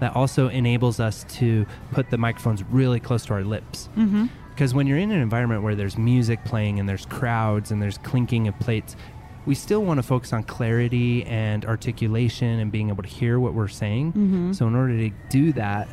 That 0.00 0.14
also 0.14 0.48
enables 0.48 1.00
us 1.00 1.24
to 1.38 1.64
put 1.92 2.10
the 2.10 2.18
microphones 2.18 2.62
really 2.70 3.00
close 3.00 3.24
to 3.26 3.34
our 3.34 3.44
lips. 3.44 3.88
mm-hmm. 3.96 4.26
Because 4.50 4.72
when 4.74 4.86
you're 4.86 4.96
in 4.98 5.10
an 5.10 5.20
environment 5.20 5.62
where 5.62 5.74
there's 5.74 5.98
music 5.98 6.42
playing 6.44 6.80
and 6.80 6.88
there's 6.88 7.04
crowds 7.04 7.70
and 7.70 7.80
there's 7.82 7.98
clinking 7.98 8.48
of 8.48 8.58
plates, 8.58 8.96
we 9.44 9.54
still 9.54 9.84
want 9.84 9.98
to 9.98 10.02
focus 10.02 10.32
on 10.32 10.42
clarity 10.44 11.24
and 11.26 11.64
articulation 11.66 12.58
and 12.58 12.72
being 12.72 12.88
able 12.88 13.02
to 13.02 13.08
hear 13.08 13.38
what 13.38 13.54
we're 13.54 13.68
saying. 13.68 14.12
Mhm. 14.14 14.54
So, 14.56 14.66
in 14.66 14.74
order 14.74 14.96
to 14.96 15.10
do 15.28 15.52
that, 15.52 15.88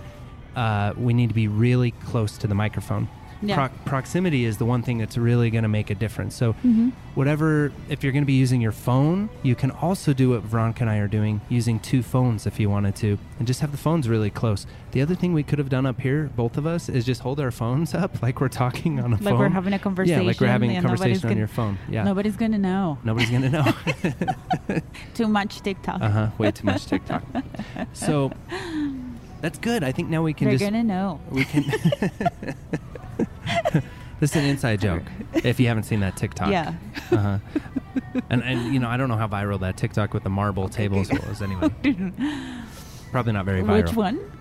uh, 0.55 0.93
we 0.98 1.13
need 1.13 1.29
to 1.29 1.36
be 1.36 1.48
really 1.48 1.91
close 1.91 2.38
to 2.39 2.48
the 2.48 2.55
microphone. 2.55 3.07
Yeah. 3.45 3.55
Proc- 3.55 3.83
proximity 3.83 4.45
is 4.45 4.57
the 4.57 4.63
one 4.63 4.83
thing 4.83 5.00
that's 5.00 5.17
really 5.17 5.50
going 5.50 5.63
to 5.63 5.67
make 5.69 5.89
a 5.89 5.95
difference. 5.95 6.33
So, 6.33 6.53
Mm-hmm. 6.53 6.91
whatever, 7.15 7.74
if 7.89 8.01
you're 8.01 8.13
going 8.13 8.24
to 8.24 8.25
be 8.25 8.31
using 8.39 8.62
your 8.62 8.72
phone, 8.72 9.29
you 9.41 9.53
can 9.53 9.69
also 9.69 10.13
do 10.13 10.29
what 10.29 10.43
Veronica 10.43 10.83
and 10.83 10.89
I 10.89 11.00
are 11.00 11.10
doing, 11.10 11.41
using 11.50 11.77
two 11.81 12.03
phones 12.03 12.48
if 12.48 12.57
you 12.57 12.69
wanted 12.69 12.95
to, 12.98 13.17
and 13.39 13.45
just 13.45 13.60
have 13.60 13.74
the 13.74 13.77
phones 13.77 14.07
really 14.07 14.29
close. 14.29 14.65
The 14.91 15.01
other 15.01 15.13
thing 15.13 15.33
we 15.33 15.43
could 15.43 15.60
have 15.60 15.67
done 15.67 15.86
up 15.86 16.00
here, 16.00 16.29
both 16.38 16.55
of 16.55 16.65
us, 16.65 16.88
is 16.88 17.03
just 17.05 17.19
hold 17.19 17.41
our 17.41 17.51
phones 17.51 17.93
up 18.03 18.22
like 18.22 18.39
we're 18.39 18.48
talking 18.48 19.01
on 19.01 19.07
a 19.12 19.15
Like 19.15 19.24
phone. 19.24 19.33
Like 19.33 19.39
we're 19.39 19.50
having 19.50 19.74
a 19.74 19.79
conversation. 19.79 20.22
Yeah, 20.22 20.27
like 20.27 20.39
we're 20.39 20.48
having 20.48 20.77
a 20.77 20.81
conversation 20.81 21.15
on 21.25 21.29
gonna- 21.31 21.39
your 21.39 21.48
phone. 21.50 21.77
Yeah. 21.89 22.03
Nobody's 22.05 22.38
gonna 22.38 22.57
know. 22.60 22.98
Nobody's 23.03 23.29
going 23.29 23.41
to 23.41 23.50
know. 23.50 24.79
Too 25.15 25.27
much 25.27 25.60
TikTok. 25.60 26.01
uh 26.01 26.10
huh. 26.10 26.29
Way 26.38 26.51
too 26.51 26.65
much 26.65 26.86
TikTok. 26.86 27.24
So, 27.91 28.31
that's 29.44 29.60
good. 29.60 29.84
I 29.84 29.92
think 29.92 30.10
now 30.10 30.24
we 30.24 30.34
can 30.34 30.48
They're 30.48 30.58
just. 30.58 30.72
gonna 30.72 30.86
know. 30.86 31.20
We 31.30 31.44
can. 31.44 31.66
this 34.22 34.32
is 34.32 34.36
an 34.38 34.46
inside 34.46 34.80
joke. 34.80 35.04
If 35.34 35.60
you 35.60 35.68
haven't 35.68 35.84
seen 35.84 36.00
that 36.00 36.16
TikTok. 36.16 36.50
Yeah. 36.50 36.74
Uh-huh. 37.12 37.40
And 38.30 38.42
and 38.42 38.74
you 38.74 38.80
know 38.80 38.88
I 38.88 38.96
don't 38.96 39.10
know 39.10 39.18
how 39.18 39.28
viral 39.28 39.60
that 39.60 39.76
TikTok 39.76 40.14
with 40.14 40.24
the 40.24 40.30
marble 40.30 40.70
tables 40.70 41.10
was 41.12 41.42
anyway. 41.42 41.68
Probably 43.12 43.34
not 43.34 43.44
very 43.44 43.64
viral. 43.64 43.84
Which 43.84 43.94
one? 43.94 44.32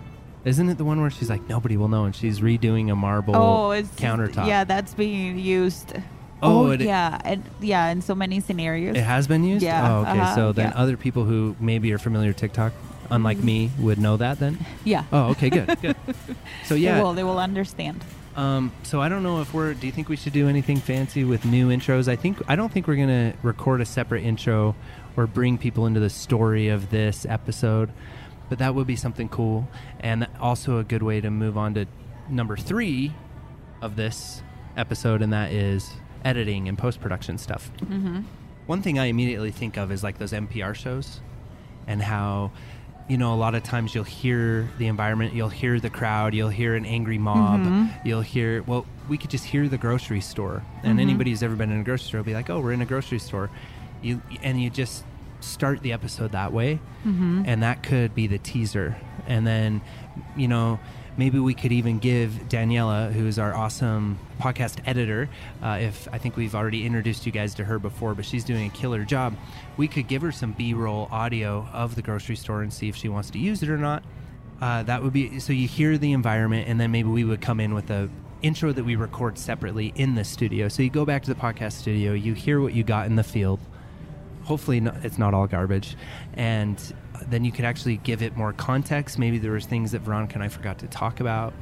Isn't 0.44 0.68
it 0.68 0.78
the 0.78 0.84
one 0.84 1.00
where 1.00 1.10
she's 1.10 1.28
like 1.28 1.48
nobody 1.48 1.76
will 1.76 1.88
know 1.88 2.04
and 2.04 2.14
she's 2.14 2.38
redoing 2.38 2.92
a 2.92 2.94
marble 2.94 3.34
oh, 3.34 3.72
it's 3.72 3.88
countertop? 3.96 4.46
Yeah, 4.46 4.62
that's 4.62 4.94
being 4.94 5.36
used. 5.36 5.94
Oh, 6.44 6.70
it- 6.70 6.80
yeah, 6.80 7.20
and 7.24 7.42
yeah, 7.60 7.90
in 7.90 8.02
so 8.02 8.14
many 8.14 8.38
scenarios. 8.38 8.94
It 8.96 9.02
has 9.02 9.26
been 9.26 9.42
used. 9.42 9.64
Yeah, 9.64 9.92
Oh, 9.92 10.00
okay. 10.02 10.10
uh-huh, 10.12 10.34
so 10.36 10.52
then 10.52 10.70
yeah. 10.70 10.80
Other 10.80 10.96
people 10.96 11.24
who 11.24 11.56
maybe 11.58 11.92
are 11.92 11.98
familiar 11.98 12.28
with 12.28 12.36
TikTok, 12.36 12.72
unlike 13.12 13.38
me, 13.38 13.70
would 13.78 13.98
know 13.98 14.16
that 14.16 14.38
then. 14.40 14.58
yeah. 14.84 15.04
Oh, 15.12 15.30
okay, 15.30 15.50
good, 15.50 15.80
good. 15.82 15.96
So 16.64 16.74
They 16.74 16.80
yeah. 16.80 17.00
will. 17.02 17.14
They 17.14 17.24
will 17.24 17.38
understand. 17.38 18.02
Um, 18.34 18.72
so 18.82 19.00
I 19.00 19.08
don't 19.08 19.22
know 19.22 19.40
if 19.42 19.52
we're. 19.52 19.74
Do 19.74 19.86
you 19.86 19.92
think 19.92 20.08
we 20.08 20.16
should 20.16 20.32
do 20.32 20.48
anything 20.48 20.78
fancy 20.78 21.22
with 21.22 21.44
new 21.44 21.68
intros? 21.68 22.08
I 22.08 22.16
think 22.16 22.40
I 22.48 22.56
don't 22.56 22.72
think 22.72 22.88
we're 22.88 22.96
gonna 22.96 23.34
record 23.42 23.80
a 23.80 23.84
separate 23.86 24.24
intro 24.24 24.74
or 25.16 25.26
bring 25.26 25.58
people 25.58 25.86
into 25.86 26.00
the 26.00 26.10
story 26.10 26.68
of 26.68 26.90
this 26.90 27.26
episode, 27.28 27.92
but 28.48 28.58
that 28.58 28.74
would 28.74 28.86
be 28.86 28.96
something 28.96 29.28
cool 29.28 29.68
and 30.00 30.26
also 30.40 30.78
a 30.78 30.84
good 30.84 31.02
way 31.02 31.20
to 31.20 31.30
move 31.30 31.58
on 31.58 31.74
to 31.74 31.86
number 32.30 32.56
three 32.56 33.12
of 33.82 33.96
this 33.96 34.42
episode, 34.76 35.20
and 35.20 35.32
that 35.32 35.52
is 35.52 35.92
editing 36.24 36.68
and 36.68 36.78
post 36.78 37.00
production 37.00 37.36
stuff. 37.36 37.70
Mm-hmm. 37.78 38.20
One 38.66 38.80
thing 38.80 38.98
I 38.98 39.06
immediately 39.06 39.50
think 39.50 39.76
of 39.76 39.90
is 39.92 40.02
like 40.02 40.18
those 40.18 40.32
NPR 40.32 40.74
shows 40.74 41.20
and 41.86 42.00
how, 42.00 42.52
you 43.08 43.16
know, 43.18 43.34
a 43.34 43.36
lot 43.36 43.54
of 43.54 43.62
times 43.62 43.94
you'll 43.94 44.04
hear 44.04 44.68
the 44.78 44.86
environment, 44.86 45.34
you'll 45.34 45.48
hear 45.48 45.78
the 45.80 45.90
crowd, 45.90 46.34
you'll 46.34 46.48
hear 46.48 46.74
an 46.76 46.86
angry 46.86 47.18
mob, 47.18 47.60
Mhm. 47.60 47.90
you'll 48.04 48.22
hear, 48.22 48.62
well, 48.62 48.86
we 49.08 49.18
could 49.18 49.30
just 49.30 49.44
hear 49.44 49.68
the 49.68 49.76
grocery 49.78 50.20
store. 50.20 50.62
And 50.82 50.98
Mhm. 50.98 51.02
anybody 51.02 51.30
who's 51.30 51.42
ever 51.42 51.56
been 51.56 51.70
in 51.72 51.80
a 51.80 51.84
grocery 51.84 52.06
store 52.08 52.20
will 52.20 52.26
be 52.26 52.34
like, 52.34 52.48
oh, 52.48 52.60
we're 52.60 52.72
in 52.72 52.80
a 52.80 52.86
grocery 52.86 53.18
store. 53.18 53.50
You 54.02 54.22
And 54.42 54.60
you 54.62 54.70
just 54.70 55.04
start 55.40 55.82
the 55.82 55.92
episode 55.92 56.32
that 56.32 56.52
way. 56.52 56.78
Mm-hmm. 57.06 57.42
And 57.46 57.62
that 57.62 57.82
could 57.82 58.14
be 58.14 58.26
the 58.28 58.38
teaser. 58.38 58.96
And 59.26 59.46
then, 59.46 59.80
you 60.36 60.46
know, 60.48 60.78
maybe 61.16 61.38
we 61.38 61.54
could 61.54 61.72
even 61.72 61.98
give 61.98 62.30
Daniela, 62.48 63.12
who 63.12 63.26
is 63.26 63.38
our 63.38 63.54
awesome 63.54 64.18
podcast 64.40 64.80
editor, 64.86 65.28
uh, 65.62 65.78
if 65.80 66.08
I 66.12 66.18
think 66.18 66.36
we've 66.36 66.54
already 66.54 66.86
introduced 66.86 67.26
you 67.26 67.32
guys 67.32 67.54
to 67.54 67.64
her 67.64 67.78
before, 67.78 68.14
but 68.14 68.24
she's 68.24 68.44
doing 68.44 68.66
a 68.66 68.70
killer 68.70 69.04
job. 69.04 69.34
We 69.76 69.88
could 69.88 70.08
give 70.08 70.22
her 70.22 70.32
some 70.32 70.52
B 70.52 70.74
roll 70.74 71.08
audio 71.10 71.68
of 71.72 71.94
the 71.94 72.02
grocery 72.02 72.36
store 72.36 72.62
and 72.62 72.72
see 72.72 72.88
if 72.88 72.96
she 72.96 73.08
wants 73.08 73.30
to 73.30 73.38
use 73.38 73.62
it 73.62 73.68
or 73.68 73.78
not. 73.78 74.02
Uh, 74.60 74.82
that 74.84 75.02
would 75.02 75.12
be 75.12 75.40
so 75.40 75.52
you 75.52 75.66
hear 75.66 75.98
the 75.98 76.12
environment, 76.12 76.68
and 76.68 76.80
then 76.80 76.90
maybe 76.90 77.08
we 77.08 77.24
would 77.24 77.40
come 77.40 77.58
in 77.58 77.74
with 77.74 77.90
a 77.90 78.08
intro 78.42 78.72
that 78.72 78.84
we 78.84 78.96
record 78.96 79.38
separately 79.38 79.92
in 79.96 80.14
the 80.14 80.24
studio. 80.24 80.68
So 80.68 80.82
you 80.82 80.90
go 80.90 81.04
back 81.04 81.22
to 81.24 81.34
the 81.34 81.40
podcast 81.40 81.72
studio, 81.72 82.12
you 82.12 82.34
hear 82.34 82.60
what 82.60 82.72
you 82.72 82.82
got 82.84 83.06
in 83.06 83.16
the 83.16 83.24
field, 83.24 83.60
hopefully 84.44 84.80
no, 84.80 84.92
it's 85.02 85.18
not 85.18 85.34
all 85.34 85.46
garbage 85.46 85.96
and 86.34 86.92
then 87.28 87.44
you 87.44 87.52
could 87.52 87.64
actually 87.64 87.96
give 87.98 88.22
it 88.22 88.36
more 88.36 88.52
context 88.52 89.18
maybe 89.18 89.38
there 89.38 89.52
was 89.52 89.64
things 89.66 89.92
that 89.92 90.00
veronica 90.00 90.34
and 90.34 90.42
i 90.42 90.48
forgot 90.48 90.78
to 90.78 90.86
talk 90.88 91.20
about 91.20 91.52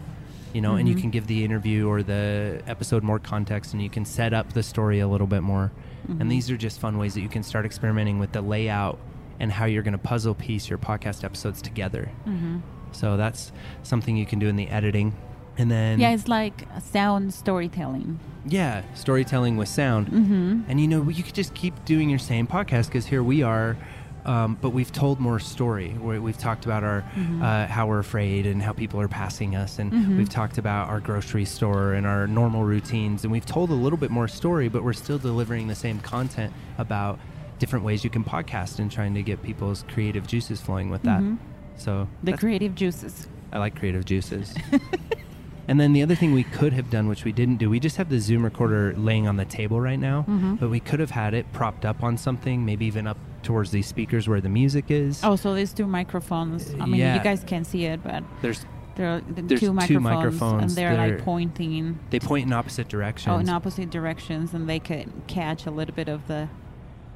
you 0.55 0.61
know 0.61 0.75
and 0.77 0.89
you 0.89 0.95
Mhm. 0.97 1.01
can 1.01 1.11
give 1.11 1.27
the 1.27 1.45
interview 1.45 1.87
or 1.89 2.03
the 2.03 2.61
episode 2.67 3.03
more 3.03 3.19
context 3.19 3.73
and 3.75 3.83
you 3.83 3.91
can 3.91 4.05
set 4.05 4.33
up 4.33 4.53
the 4.55 4.63
story 4.63 4.99
a 5.01 5.07
little 5.07 5.27
bit 5.27 5.43
more 5.43 5.71
Mhm. 6.09 6.21
and 6.23 6.31
these 6.33 6.51
are 6.51 6.57
just 6.57 6.81
fun 6.81 6.97
ways 6.99 7.15
that 7.15 7.21
you 7.21 7.29
can 7.29 7.43
start 7.43 7.65
experimenting 7.67 8.19
with 8.19 8.33
the 8.33 8.41
layout 8.41 8.99
and 9.39 9.53
how 9.53 9.65
you're 9.67 9.83
going 9.83 9.93
to 9.93 9.99
puzzle 9.99 10.35
piece 10.35 10.69
your 10.71 10.79
podcast 10.79 11.23
episodes 11.25 11.61
together 11.63 12.09
Mm-hmm. 12.27 12.59
so 12.93 13.17
that's 13.17 13.53
something 13.83 14.17
you 14.17 14.27
can 14.27 14.39
do 14.39 14.49
in 14.49 14.57
the 14.57 14.69
editing 14.69 15.13
and 15.61 15.71
then 15.71 16.01
Yeah, 16.01 16.11
it's 16.17 16.29
like 16.29 16.67
sound 16.83 17.35
storytelling. 17.35 18.19
yeah 18.47 18.83
storytelling 18.95 19.57
with 19.59 19.69
sound 19.69 20.07
Mm-hmm. 20.09 20.61
and 20.69 20.81
you 20.81 20.89
know, 20.89 21.09
you 21.09 21.23
could 21.23 21.35
just 21.35 21.53
keep 21.55 21.75
doing 21.85 22.09
your 22.09 22.19
same 22.19 22.47
podcast 22.47 22.87
because 22.87 23.07
here 23.07 23.23
we 23.23 23.43
are, 23.43 23.77
um, 24.25 24.57
but 24.63 24.71
we've 24.71 24.93
told 24.93 25.21
more 25.21 25.39
story. 25.39 25.89
We've 26.27 26.39
talked 26.39 26.65
about 26.65 26.83
our 26.91 27.01
Mhm. 27.15 27.43
uh, 27.43 27.67
how 27.77 27.87
we're 27.91 27.99
afraid 28.09 28.47
and 28.47 28.63
how 28.63 28.73
people 28.73 28.99
are 29.01 29.09
passing 29.09 29.55
us, 29.57 29.79
and 29.79 29.93
Mhm. 29.93 30.17
we've 30.19 30.29
talked 30.41 30.57
about 30.59 30.89
our 30.89 31.01
grocery 31.01 31.45
store 31.45 31.93
and 31.95 32.07
our 32.07 32.27
normal 32.27 32.63
routines, 32.65 33.25
and 33.25 33.31
we've 33.33 33.47
told 33.57 33.69
a 33.71 33.75
little 33.85 33.99
bit 34.05 34.11
more 34.11 34.29
story, 34.29 34.69
but 34.69 34.83
we're 34.85 34.93
still 35.05 35.19
delivering 35.19 35.69
the 35.69 35.75
same 35.75 35.99
content 36.01 36.53
about 36.79 37.19
different 37.59 37.85
ways 37.85 38.05
you 38.05 38.11
can 38.11 38.25
podcast 38.25 38.79
and 38.79 38.91
trying 38.91 39.13
to 39.15 39.23
get 39.23 39.43
people's 39.43 39.85
creative 39.93 40.27
juices 40.27 40.61
flowing 40.63 40.89
with 40.91 41.03
that. 41.03 41.21
Mhm. 41.21 41.37
So 41.77 41.93
The 42.23 42.27
that's- 42.33 42.41
creative 42.41 42.75
juices. 42.75 43.29
I 43.53 43.59
like 43.59 43.75
creative 43.75 44.05
juices. 44.07 44.55
and 45.71 45.79
then 45.79 45.93
the 45.93 46.03
other 46.03 46.17
thing 46.17 46.33
we 46.33 46.43
could 46.43 46.73
have 46.73 46.91
done, 46.91 47.07
which 47.07 47.25
we 47.25 47.31
didn't 47.31 47.59
do, 47.59 47.71
we 47.71 47.79
just 47.79 47.97
have 47.97 48.09
the 48.09 48.19
Zoom 48.19 48.43
recorder 48.43 48.93
laying 48.97 49.29
on 49.29 49.37
the 49.37 49.45
table 49.45 49.81
right 49.81 50.01
now, 50.01 50.25
Mhm. 50.29 50.59
but 50.59 50.69
we 50.69 50.81
could 50.81 50.99
have 50.99 51.13
had 51.13 51.33
it 51.33 51.47
propped 51.53 51.85
up 51.85 52.03
on 52.03 52.17
something, 52.17 52.65
maybe 52.65 52.87
even 52.87 53.07
up 53.07 53.17
towards 53.45 53.71
these 53.71 53.87
speakers 53.87 54.29
where 54.29 54.41
the 54.41 54.49
music 54.49 54.91
is. 54.91 55.21
Oh, 55.23 55.37
so 55.37 55.55
these 55.55 55.73
two 55.73 55.87
microphones. 55.87 56.75
I 56.81 56.87
mean, 56.87 56.97
Yeah. 56.97 57.15
you 57.15 57.23
guys 57.23 57.45
can't 57.45 57.65
see 57.65 57.85
it, 57.85 58.03
but 58.03 58.25
There's 58.43 58.67
there 58.97 59.07
are 59.15 59.21
the 59.21 59.43
There's 59.43 59.61
two 59.61 59.67
two 59.69 59.73
microphones, 59.73 60.03
microphones 60.05 60.63
and 60.63 60.71
they're 60.73 60.97
that 60.97 61.11
like 61.11 61.25
pointing 61.25 62.01
they 62.11 62.19
point 62.19 62.47
in 62.49 62.53
opposite 62.53 62.89
directions. 62.89 63.33
oh 63.33 63.39
in 63.39 63.49
opposite 63.49 63.91
directions, 63.91 64.53
and 64.53 64.69
they 64.69 64.81
could 64.81 65.07
catch 65.29 65.67
a 65.67 65.71
little 65.71 65.95
bit 65.95 66.09
of 66.09 66.27
the 66.27 66.49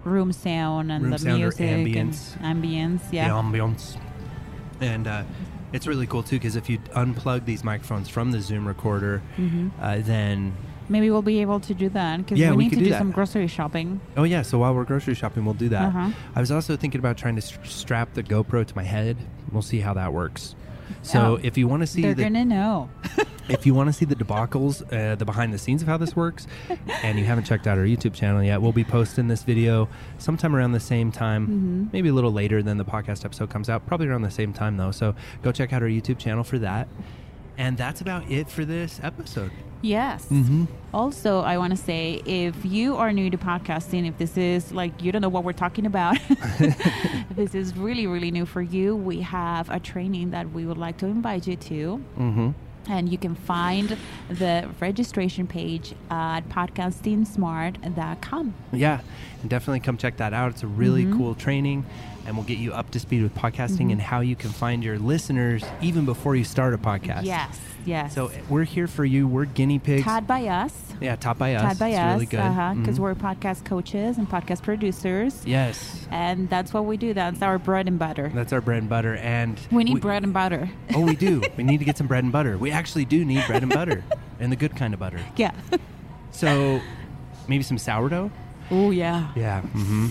room 0.05 0.31
sound 0.33 0.93
and 0.93 1.03
Room 1.03 1.11
the 1.11 1.19
sound 1.19 1.35
or 1.43 1.47
music 1.47 1.67
ambience. 1.69 2.37
and 2.41 2.63
ambience. 2.63 3.01
Yeah. 3.11 3.27
The 3.29 3.35
ambiance. 3.35 3.97
And 4.81 5.07
uh, 5.09 5.25
it's 5.73 5.87
really 5.87 6.07
cool 6.07 6.23
too 6.23 6.37
because 6.37 6.57
if 6.57 6.69
you 6.69 6.79
unplug 6.95 7.45
these 7.45 7.65
microphones 7.65 8.09
from 8.09 8.31
the 8.33 8.41
Zoom 8.41 8.67
recorder, 8.67 9.23
hmm 9.37 9.69
uh, 9.81 9.99
then 10.01 10.55
Maybe 10.89 11.11
we'll 11.11 11.23
be 11.23 11.41
able 11.41 11.61
to 11.61 11.73
do 11.75 11.89
that 11.91 12.19
because 12.19 12.39
Yeah, 12.39 12.51
we 12.51 12.57
we 12.57 12.65
need 12.65 12.71
to 12.71 12.77
do 12.77 12.85
do 12.87 12.93
some 12.93 13.11
grocery 13.11 13.47
shopping. 13.47 14.01
Oh 14.17 14.25
yeah, 14.25 14.43
so 14.43 14.59
while 14.59 14.75
we're 14.75 14.85
grocery 14.85 15.15
shopping, 15.15 15.45
we'll 15.45 15.55
do 15.55 15.71
that. 15.71 15.87
Uh-huh. 15.87 16.11
I 16.35 16.41
was 16.41 16.51
also 16.51 16.77
thinking 16.77 16.99
about 16.99 17.17
trying 17.17 17.37
to 17.37 17.43
st- 17.43 17.67
strap 17.67 18.13
the 18.13 18.23
GoPro 18.23 18.67
to 18.67 18.77
my 18.77 18.83
head. 18.83 19.17
We'll 19.51 19.63
see 19.63 19.81
how 19.81 19.95
that 19.95 20.13
works. 20.13 20.55
So 21.03 21.21
Oh, 21.35 21.41
if 21.43 21.57
you 21.59 21.69
want 21.69 21.83
to 21.83 21.87
see 21.87 22.03
They're 22.03 22.15
the 22.15 22.23
gonna 22.25 22.45
know. 22.45 22.89
if 23.49 23.67
you 23.67 23.75
want 23.75 23.89
to 23.89 23.93
see 23.93 24.05
the 24.05 24.15
debacles, 24.17 24.83
uh, 24.93 25.15
the 25.17 25.25
behind 25.25 25.53
the 25.53 25.59
scenes 25.59 25.83
of 25.83 25.89
how 25.89 25.97
this 25.97 26.17
works, 26.17 26.47
and 27.03 27.19
you 27.19 27.25
haven't 27.25 27.45
checked 27.45 27.67
out 27.67 27.77
our 27.79 27.85
YouTube 27.85 28.15
channel 28.15 28.43
yet, 28.43 28.61
we'll 28.63 28.73
be 28.73 28.85
posting 28.85 29.29
this 29.29 29.43
video 29.43 29.89
sometime 30.19 30.55
around 30.57 30.73
the 30.73 30.81
same 30.81 31.13
time, 31.13 31.87
Mhm. 31.89 31.93
maybe 31.93 32.09
a 32.09 32.13
little 32.15 32.33
later 32.33 32.63
than 32.63 32.79
the 32.79 32.85
podcast 32.85 33.25
episode 33.25 33.51
comes 33.51 33.69
out, 33.69 33.87
probably 33.87 34.07
around 34.09 34.23
the 34.23 34.31
same 34.31 34.53
time 34.53 34.77
though. 34.77 34.91
So 34.91 35.15
go 35.43 35.53
check 35.53 35.73
out 35.73 35.83
our 35.83 35.89
YouTube 35.89 36.19
channel 36.19 36.45
for 36.45 36.59
that. 36.61 36.89
And 37.57 37.77
that's 37.77 38.01
about 38.01 38.31
it 38.31 38.49
for 38.51 38.65
this 38.65 39.01
episode. 39.03 39.53
Yes. 39.85 40.27
Mm-hmm. 40.27 40.65
Also, 40.95 41.41
I 41.41 41.59
want 41.59 41.77
to 41.77 41.77
say 41.77 42.23
if 42.25 42.65
you 42.65 42.97
are 42.97 43.13
new 43.13 43.29
to 43.29 43.37
podcasting, 43.37 44.09
if 44.09 44.17
this 44.17 44.39
is 44.39 44.73
like 44.73 45.03
you 45.03 45.13
don't 45.13 45.21
know 45.21 45.29
what 45.29 45.45
we're 45.45 45.53
talking 45.53 45.85
about, 45.85 46.17
this 47.31 47.55
is 47.55 47.77
really, 47.77 48.07
really 48.07 48.31
new 48.31 48.47
for 48.47 48.63
you, 48.63 48.97
we 48.97 49.21
have 49.21 49.69
a 49.69 49.79
training 49.79 50.31
that 50.31 50.51
we 50.53 50.65
would 50.65 50.79
like 50.79 50.97
to 50.99 51.07
invite 51.07 51.47
you 51.47 51.57
to. 51.57 52.05
Mm-hmm. 52.19 52.51
And 52.89 53.09
you 53.11 53.19
can 53.19 53.35
find 53.35 53.97
the 54.29 54.69
registration 54.81 55.47
page 55.47 55.95
at 56.11 56.43
podcastingsmart.com. 56.51 58.55
Yeah, 58.73 59.01
and 59.41 59.51
definitely 59.51 59.81
come 59.81 59.97
check 59.97 60.17
that 60.19 60.33
out. 60.33 60.51
It's 60.53 60.63
a 60.63 60.67
really 60.67 61.05
Mhm. 61.05 61.17
cool 61.17 61.35
training, 61.35 61.85
and 62.27 62.37
we'll 62.37 62.47
get 62.47 62.59
you 62.59 62.73
up 62.73 62.91
to 62.93 63.01
speed 63.01 63.23
with 63.23 63.35
podcasting 63.35 63.89
Mhm. 63.89 63.93
and 63.93 64.01
how 64.03 64.21
you 64.21 64.37
can 64.37 64.51
find 64.51 64.83
your 64.85 64.99
listeners 64.99 65.65
even 65.81 66.05
before 66.05 66.37
you 66.37 66.45
start 66.45 66.75
a 66.75 66.79
podcast. 66.79 67.25
Yes, 67.25 67.59
yes. 67.85 68.15
So 68.15 68.31
we're 68.49 68.65
here 68.65 68.87
for 68.87 69.05
you. 69.05 69.27
We're 69.29 69.45
guinea 69.47 69.79
pigs. 69.79 70.05
taught 70.05 70.27
by 70.27 70.47
us. 70.49 70.73
yeah, 71.01 71.17
taught 71.17 71.39
by 71.39 71.55
us. 71.55 71.63
Taught 71.63 71.79
by 71.79 71.89
it's 71.89 71.99
us. 71.99 72.13
really 72.15 72.27
good. 72.27 72.77
Because 72.81 72.99
Mhm. 72.99 73.03
we're 73.03 73.15
podcast 73.15 73.65
coaches 73.65 74.17
and 74.19 74.29
podcast 74.31 74.63
producers. 74.63 75.43
yes, 75.45 76.07
And 76.11 76.49
that's 76.49 76.73
what 76.73 76.87
we 76.87 76.97
do. 76.97 77.13
That's 77.13 77.43
our 77.43 77.59
bread 77.59 77.89
and 77.89 77.99
butter. 77.99 78.31
that's 78.35 78.53
our 78.53 78.61
bread 78.61 78.79
and 78.79 78.89
butter, 78.89 79.17
and 79.17 79.59
we 79.73 79.83
need 79.85 80.01
bread 80.01 80.23
and 80.23 80.33
butter. 80.33 80.71
oh, 80.95 81.01
we 81.01 81.17
do. 81.17 81.43
we 81.57 81.65
need 81.65 81.79
to 81.79 81.85
get 81.85 81.99
some 81.99 82.07
bread 82.07 82.23
and 82.25 82.33
butter. 82.33 82.57
We 82.57 82.71
actually 82.75 83.05
do 83.05 83.25
need 83.25 83.47
bread 83.47 83.63
and 83.63 83.73
butter, 83.73 84.05
and 84.41 84.51
the 84.53 84.57
good 84.57 84.77
kind 84.77 84.93
of 84.95 85.01
butter. 85.01 85.21
yeah. 85.37 85.53
So 86.33 86.81
maybe 87.49 87.63
some 87.63 87.79
sourdough. 87.79 88.31
Oh, 88.71 88.91
yeah. 88.91 89.31
Yeah. 89.37 89.61
Mm-hmm. 89.63 90.09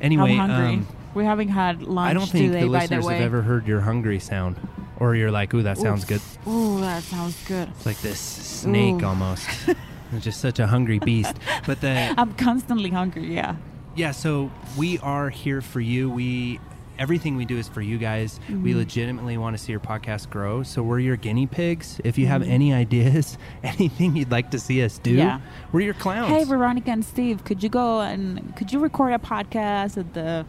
Anyway, 0.00 0.32
I'm 0.32 0.48
hungry. 0.48 0.74
um, 0.74 0.86
we 1.14 1.24
haven't 1.24 1.48
had 1.48 1.82
lunch 1.82 2.10
I 2.10 2.14
don't 2.14 2.26
think 2.28 2.46
today, 2.52 2.60
the 2.60 2.66
the 2.66 2.70
listeners 2.72 3.04
way. 3.04 3.14
have 3.16 3.24
ever 3.24 3.42
heard 3.42 3.66
your 3.66 3.80
hungry 3.80 4.18
sound. 4.20 4.56
or 4.98 5.14
you're 5.14 5.30
like, 5.30 5.52
"Ooh, 5.52 5.62
that 5.62 5.76
sounds 5.78 6.04
good." 6.06 6.20
Ooh, 6.48 6.80
that 6.80 7.02
sounds 7.02 7.36
good. 7.46 7.68
It's 7.68 7.84
like 7.86 8.00
this 8.00 8.18
snake 8.18 9.02
Ooh. 9.02 9.06
almost. 9.06 9.46
it's 10.12 10.24
just 10.24 10.40
such 10.40 10.58
a 10.58 10.66
hungry 10.66 10.98
beast. 10.98 11.36
But 11.66 11.80
the 11.82 12.14
I'm 12.18 12.32
constantly 12.34 12.90
hungry. 12.90 13.34
Yeah. 13.34 13.56
yeah, 13.94 14.12
so 14.12 14.50
we 14.76 14.98
are 15.00 15.28
here 15.30 15.60
for 15.60 15.80
you. 15.80 16.08
We 16.08 16.60
everything 16.98 17.36
we 17.36 17.44
do 17.44 17.56
is 17.58 17.68
for 17.68 17.80
you 17.80 17.98
guys. 17.98 18.40
We 18.48 18.54
Mm-hmm. 18.54 18.78
legitimately 18.78 19.36
want 19.38 19.56
to 19.56 19.62
see 19.62 19.72
your 19.72 19.80
podcast 19.80 20.30
grow. 20.30 20.62
So 20.62 20.82
we're 20.82 20.98
your 21.00 21.16
guinea 21.16 21.46
pigs. 21.46 22.00
If 22.04 22.18
you 22.18 22.26
have 22.26 22.42
Mhm. 22.42 22.48
any 22.50 22.72
ideas, 22.74 23.38
anything 23.62 24.16
you'd 24.16 24.30
like 24.30 24.50
to 24.52 24.58
see 24.58 24.82
us 24.82 24.98
do, 24.98 25.12
Yeah. 25.12 25.40
we're 25.72 25.80
your 25.82 25.94
clowns. 25.94 26.30
Hey, 26.30 26.44
Veronica 26.44 26.90
and 26.90 27.04
Steve, 27.04 27.44
could 27.44 27.62
you 27.62 27.68
go 27.68 28.00
and 28.00 28.54
could 28.56 28.72
you 28.72 28.78
record 28.78 29.12
a 29.12 29.18
podcast 29.18 29.98
at 29.98 30.14
the, 30.14 30.46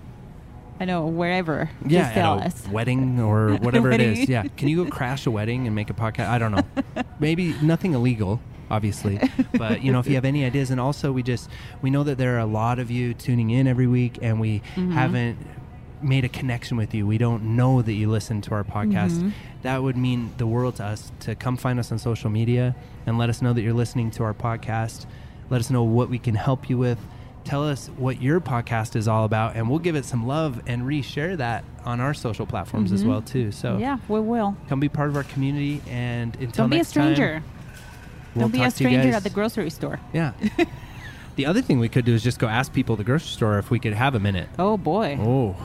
I 0.80 0.86
know 0.86 1.06
wherever? 1.08 1.70
yeah, 1.86 2.02
Just 2.04 2.14
tell 2.14 2.40
us. 2.40 2.68
wedding 2.70 3.20
or 3.20 3.56
whatever 3.62 3.92
it 3.92 4.00
is. 4.02 4.30
Yeah, 4.30 4.44
can 4.58 4.68
you 4.68 4.84
go 4.86 4.90
crash 4.92 5.26
a 5.26 5.32
wedding 5.32 5.66
and 5.68 5.76
make 5.76 5.90
a 5.90 5.94
podcast? 5.94 6.30
I 6.30 6.38
don't 6.38 6.52
know. 6.52 6.64
Maybe 7.20 7.56
nothing 7.64 7.94
illegal, 7.94 8.40
obviously, 8.70 9.20
but 9.58 9.82
you 9.82 9.92
know, 9.92 10.00
if 10.00 10.08
you 10.08 10.16
have 10.16 10.26
any 10.26 10.46
ideas, 10.46 10.70
and 10.72 10.80
also 10.80 11.12
we 11.12 11.24
just 11.24 11.50
we 11.82 11.90
know 11.90 12.04
that 12.04 12.18
there 12.20 12.36
are 12.36 12.40
a 12.40 12.46
lot 12.46 12.78
of 12.80 12.92
you 12.92 13.14
tuning 13.16 13.50
in 13.50 13.66
every 13.68 13.88
week, 13.88 14.20
and 14.22 14.40
we 14.40 14.62
Mhm. 14.76 14.92
haven't 14.94 15.38
made 16.02 16.24
a 16.26 16.30
connection 16.30 16.78
with 16.78 16.94
you. 16.94 17.08
We 17.08 17.18
don't 17.18 17.56
know 17.56 17.82
that 17.82 17.94
you 17.94 18.10
listen 18.10 18.42
to 18.42 18.52
our 18.54 18.64
podcast. 18.64 19.20
Mhm. 19.20 19.32
That 19.64 19.82
would 19.82 19.98
mean 19.98 20.32
the 20.38 20.46
world 20.48 20.76
to 20.76 20.86
us 20.86 21.12
to 21.22 21.36
come 21.36 21.58
find 21.58 21.80
us 21.80 21.92
on 21.92 21.98
social 21.98 22.30
media 22.30 22.76
and 23.06 23.18
let 23.18 23.30
us 23.30 23.42
know 23.42 23.54
that 23.54 23.62
you're 23.62 23.74
listening 23.74 24.12
to 24.12 24.24
our 24.24 24.34
podcast. 24.34 25.06
Let 25.50 25.60
us 25.60 25.70
know 25.72 25.84
what 25.84 26.10
we 26.10 26.20
can 26.20 26.36
help 26.36 26.70
you 26.70 26.78
with. 26.78 27.00
Tell 27.46 27.68
us 27.68 27.90
what 27.98 28.22
your 28.22 28.42
podcast 28.42 28.96
is 28.98 29.08
all 29.08 29.24
about, 29.24 29.56
and 29.56 29.70
we'll 29.70 29.80
give 29.80 29.96
it 29.96 30.04
some 30.04 30.28
love 30.28 30.62
and 30.68 30.82
reshare 30.84 31.38
that 31.38 31.64
on 31.86 32.02
our 32.02 32.14
social 32.14 32.46
platforms 32.46 32.92
as 32.92 33.04
Mhm. 33.04 33.08
well 33.08 33.22
too. 33.22 33.52
So 33.54 33.78
yeah, 33.78 33.98
we 34.10 34.20
will. 34.20 34.58
come 34.68 34.80
be 34.82 34.90
part 34.90 35.08
of 35.10 35.16
our 35.16 35.24
community, 35.24 35.82
and 35.90 36.36
until 36.36 36.64
Don't 36.64 36.70
be 36.72 36.76
a 36.76 36.80
next 36.80 36.92
time, 36.94 37.16
stranger. 37.16 37.44
we'll 38.36 38.44
Don't 38.44 38.52
be 38.52 38.60
a 38.60 38.66
talk 38.66 38.74
to 38.76 38.84
you 38.84 38.90
stranger 38.90 39.16
at 39.16 39.24
the 39.24 39.30
grocery 39.30 39.70
store. 39.70 40.00
Yeah. 40.14 40.32
the 41.38 41.46
other 41.46 41.62
thing 41.62 41.80
we 41.80 41.88
could 41.88 42.04
do 42.04 42.14
is 42.14 42.22
just 42.22 42.38
go 42.40 42.48
ask 42.48 42.74
people 42.74 42.94
at 42.94 42.98
the 42.98 43.04
grocery 43.06 43.30
store 43.30 43.58
if 43.60 43.72
we 43.72 43.80
could 43.80 43.94
have 43.94 44.14
a 44.14 44.20
minute. 44.20 44.50
Oh 44.60 44.76
boy. 44.76 45.18
Oh, 45.22 45.56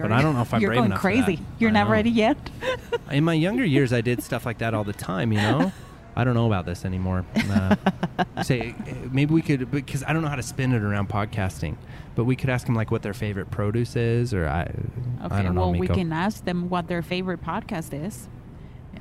you're. 0.00 0.08
But 0.08 0.18
I 0.18 0.22
don't 0.22 0.34
know 0.34 0.42
if 0.42 0.52
I'm 0.54 0.60
you're 0.60 0.70
brave 0.70 0.78
going 0.80 0.92
crazy. 0.92 1.38
You're 1.58 1.70
I 1.70 1.74
not 1.74 1.84
know. 1.86 1.92
ready 1.92 2.10
yet. 2.10 2.36
in 3.10 3.24
my 3.24 3.34
younger 3.34 3.64
years, 3.64 3.92
I 3.92 4.00
did 4.00 4.22
stuff 4.22 4.44
like 4.46 4.58
that 4.58 4.74
all 4.74 4.84
the 4.84 4.92
time. 4.92 5.32
You 5.32 5.40
know, 5.40 5.72
I 6.16 6.24
don't 6.24 6.34
know 6.34 6.46
about 6.46 6.66
this 6.66 6.84
anymore. 6.84 7.24
Uh, 7.36 7.76
say 8.42 8.74
maybe 9.10 9.32
we 9.34 9.42
could 9.42 9.70
because 9.70 10.02
I 10.04 10.12
don't 10.12 10.22
know 10.22 10.28
how 10.28 10.36
to 10.36 10.42
spin 10.42 10.72
it 10.72 10.82
around 10.82 11.08
podcasting, 11.08 11.76
but 12.14 12.24
we 12.24 12.36
could 12.36 12.50
ask 12.50 12.66
them 12.66 12.74
like 12.74 12.90
what 12.90 13.02
their 13.02 13.14
favorite 13.14 13.50
produce 13.50 13.96
is, 13.96 14.34
or 14.34 14.48
I, 14.48 14.62
Okay. 15.24 15.34
I 15.34 15.42
don't 15.42 15.54
know. 15.54 15.68
well, 15.68 15.78
we 15.78 15.86
can 15.86 16.12
ask 16.12 16.44
them 16.44 16.70
what 16.70 16.88
their 16.88 17.02
favorite 17.02 17.42
podcast 17.42 17.92
is, 17.92 18.28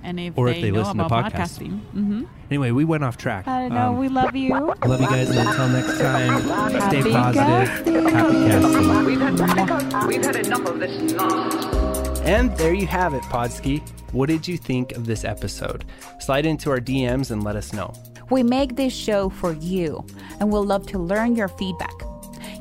and 0.03 0.19
if 0.19 0.37
Or 0.37 0.49
they, 0.49 0.55
if 0.57 0.61
they 0.61 0.71
know 0.71 0.79
listen 0.79 0.97
to 0.97 1.03
podcasts. 1.05 1.31
podcasting. 1.59 1.71
Mm-hmm. 1.95 2.23
Anyway, 2.49 2.71
we 2.71 2.85
went 2.85 3.03
off 3.03 3.17
track. 3.17 3.47
I 3.47 3.61
don't 3.61 3.73
know. 3.73 3.89
Um, 3.89 3.97
we 3.99 4.09
love 4.09 4.35
you. 4.35 4.49
love 4.49 5.01
you 5.01 5.07
guys, 5.07 5.29
and 5.29 5.39
until 5.47 5.67
next 5.69 5.99
time, 5.99 6.41
stay 6.89 7.11
positive. 7.11 7.13
casting. 7.13 7.93
Happy 8.09 8.33
casting. 8.47 9.05
We've 9.05 9.19
had, 9.19 10.07
we've 10.07 10.23
had 10.25 10.35
enough 10.37 10.65
of 10.67 10.79
this 10.79 11.13
nonsense. 11.13 12.19
And 12.21 12.55
there 12.57 12.73
you 12.73 12.87
have 12.87 13.13
it, 13.13 13.23
Podski. 13.23 13.81
What 14.11 14.27
did 14.29 14.47
you 14.47 14.57
think 14.57 14.91
of 14.93 15.05
this 15.05 15.23
episode? 15.23 15.85
Slide 16.19 16.45
into 16.45 16.69
our 16.71 16.79
DMs 16.79 17.31
and 17.31 17.43
let 17.43 17.55
us 17.55 17.73
know. 17.73 17.93
We 18.29 18.43
make 18.43 18.75
this 18.75 18.93
show 18.93 19.29
for 19.29 19.53
you, 19.53 20.05
and 20.39 20.51
we'll 20.51 20.63
love 20.65 20.85
to 20.87 20.99
learn 20.99 21.35
your 21.35 21.47
feedback. 21.47 21.93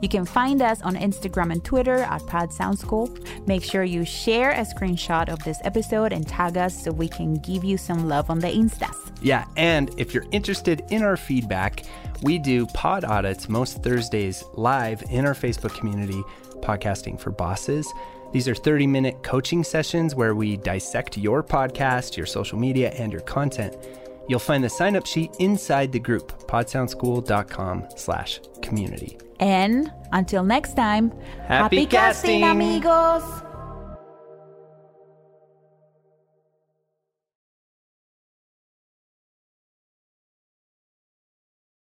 You 0.01 0.09
can 0.09 0.25
find 0.25 0.63
us 0.63 0.81
on 0.83 0.97
Instagram 0.97 1.53
and 1.53 1.65
Twitter 1.65 1.99
at 1.99 2.27
Pod 2.27 2.53
Sound 2.53 2.79
School. 2.79 3.11
Make 3.47 3.63
sure 3.63 3.85
you 3.85 4.05
share 4.05 4.53
a 4.53 4.65
screenshot 4.65 5.29
of 5.29 5.43
this 5.45 5.59
episode 5.65 6.13
and 6.13 6.27
tag 6.27 6.57
us 6.57 6.85
so 6.85 6.93
we 6.93 7.09
can 7.09 7.35
give 7.35 7.65
you 7.65 7.77
some 7.77 8.09
love 8.09 8.31
on 8.31 8.39
the 8.39 8.49
Instas. 8.49 8.97
Yeah, 9.21 9.45
and 9.57 9.91
if 9.99 10.15
you're 10.15 10.27
interested 10.31 10.85
in 10.91 11.03
our 11.03 11.17
feedback, 11.17 11.85
we 12.23 12.39
do 12.39 12.67
pod 12.67 13.05
audits 13.05 13.49
most 13.49 13.83
Thursdays 13.83 14.45
live 14.55 15.03
in 15.11 15.27
our 15.27 15.35
Facebook 15.35 15.75
community, 15.77 16.23
Podcasting 16.61 17.19
for 17.19 17.31
Bosses. 17.31 17.93
These 18.33 18.47
are 18.47 18.55
30 18.55 18.87
minute 18.87 19.23
coaching 19.23 19.65
sessions 19.65 20.15
where 20.15 20.35
we 20.35 20.57
dissect 20.57 21.17
your 21.17 21.43
podcast, 21.43 22.17
your 22.17 22.27
social 22.27 22.59
media, 22.59 22.91
and 22.91 23.11
your 23.11 23.23
content. 23.23 23.77
You'll 24.29 24.39
find 24.39 24.63
the 24.63 24.69
sign 24.69 24.95
up 24.95 25.07
sheet 25.07 25.35
inside 25.39 25.91
the 25.91 25.99
group, 25.99 26.47
podsoundschool.com 26.47 27.87
slash 27.97 28.41
community. 28.69 29.17
And 29.41 29.91
until 30.13 30.43
next 30.45 30.75
time, 30.75 31.13
Happy 31.47 31.87
casting. 31.87 32.43
amigos! 32.45 33.23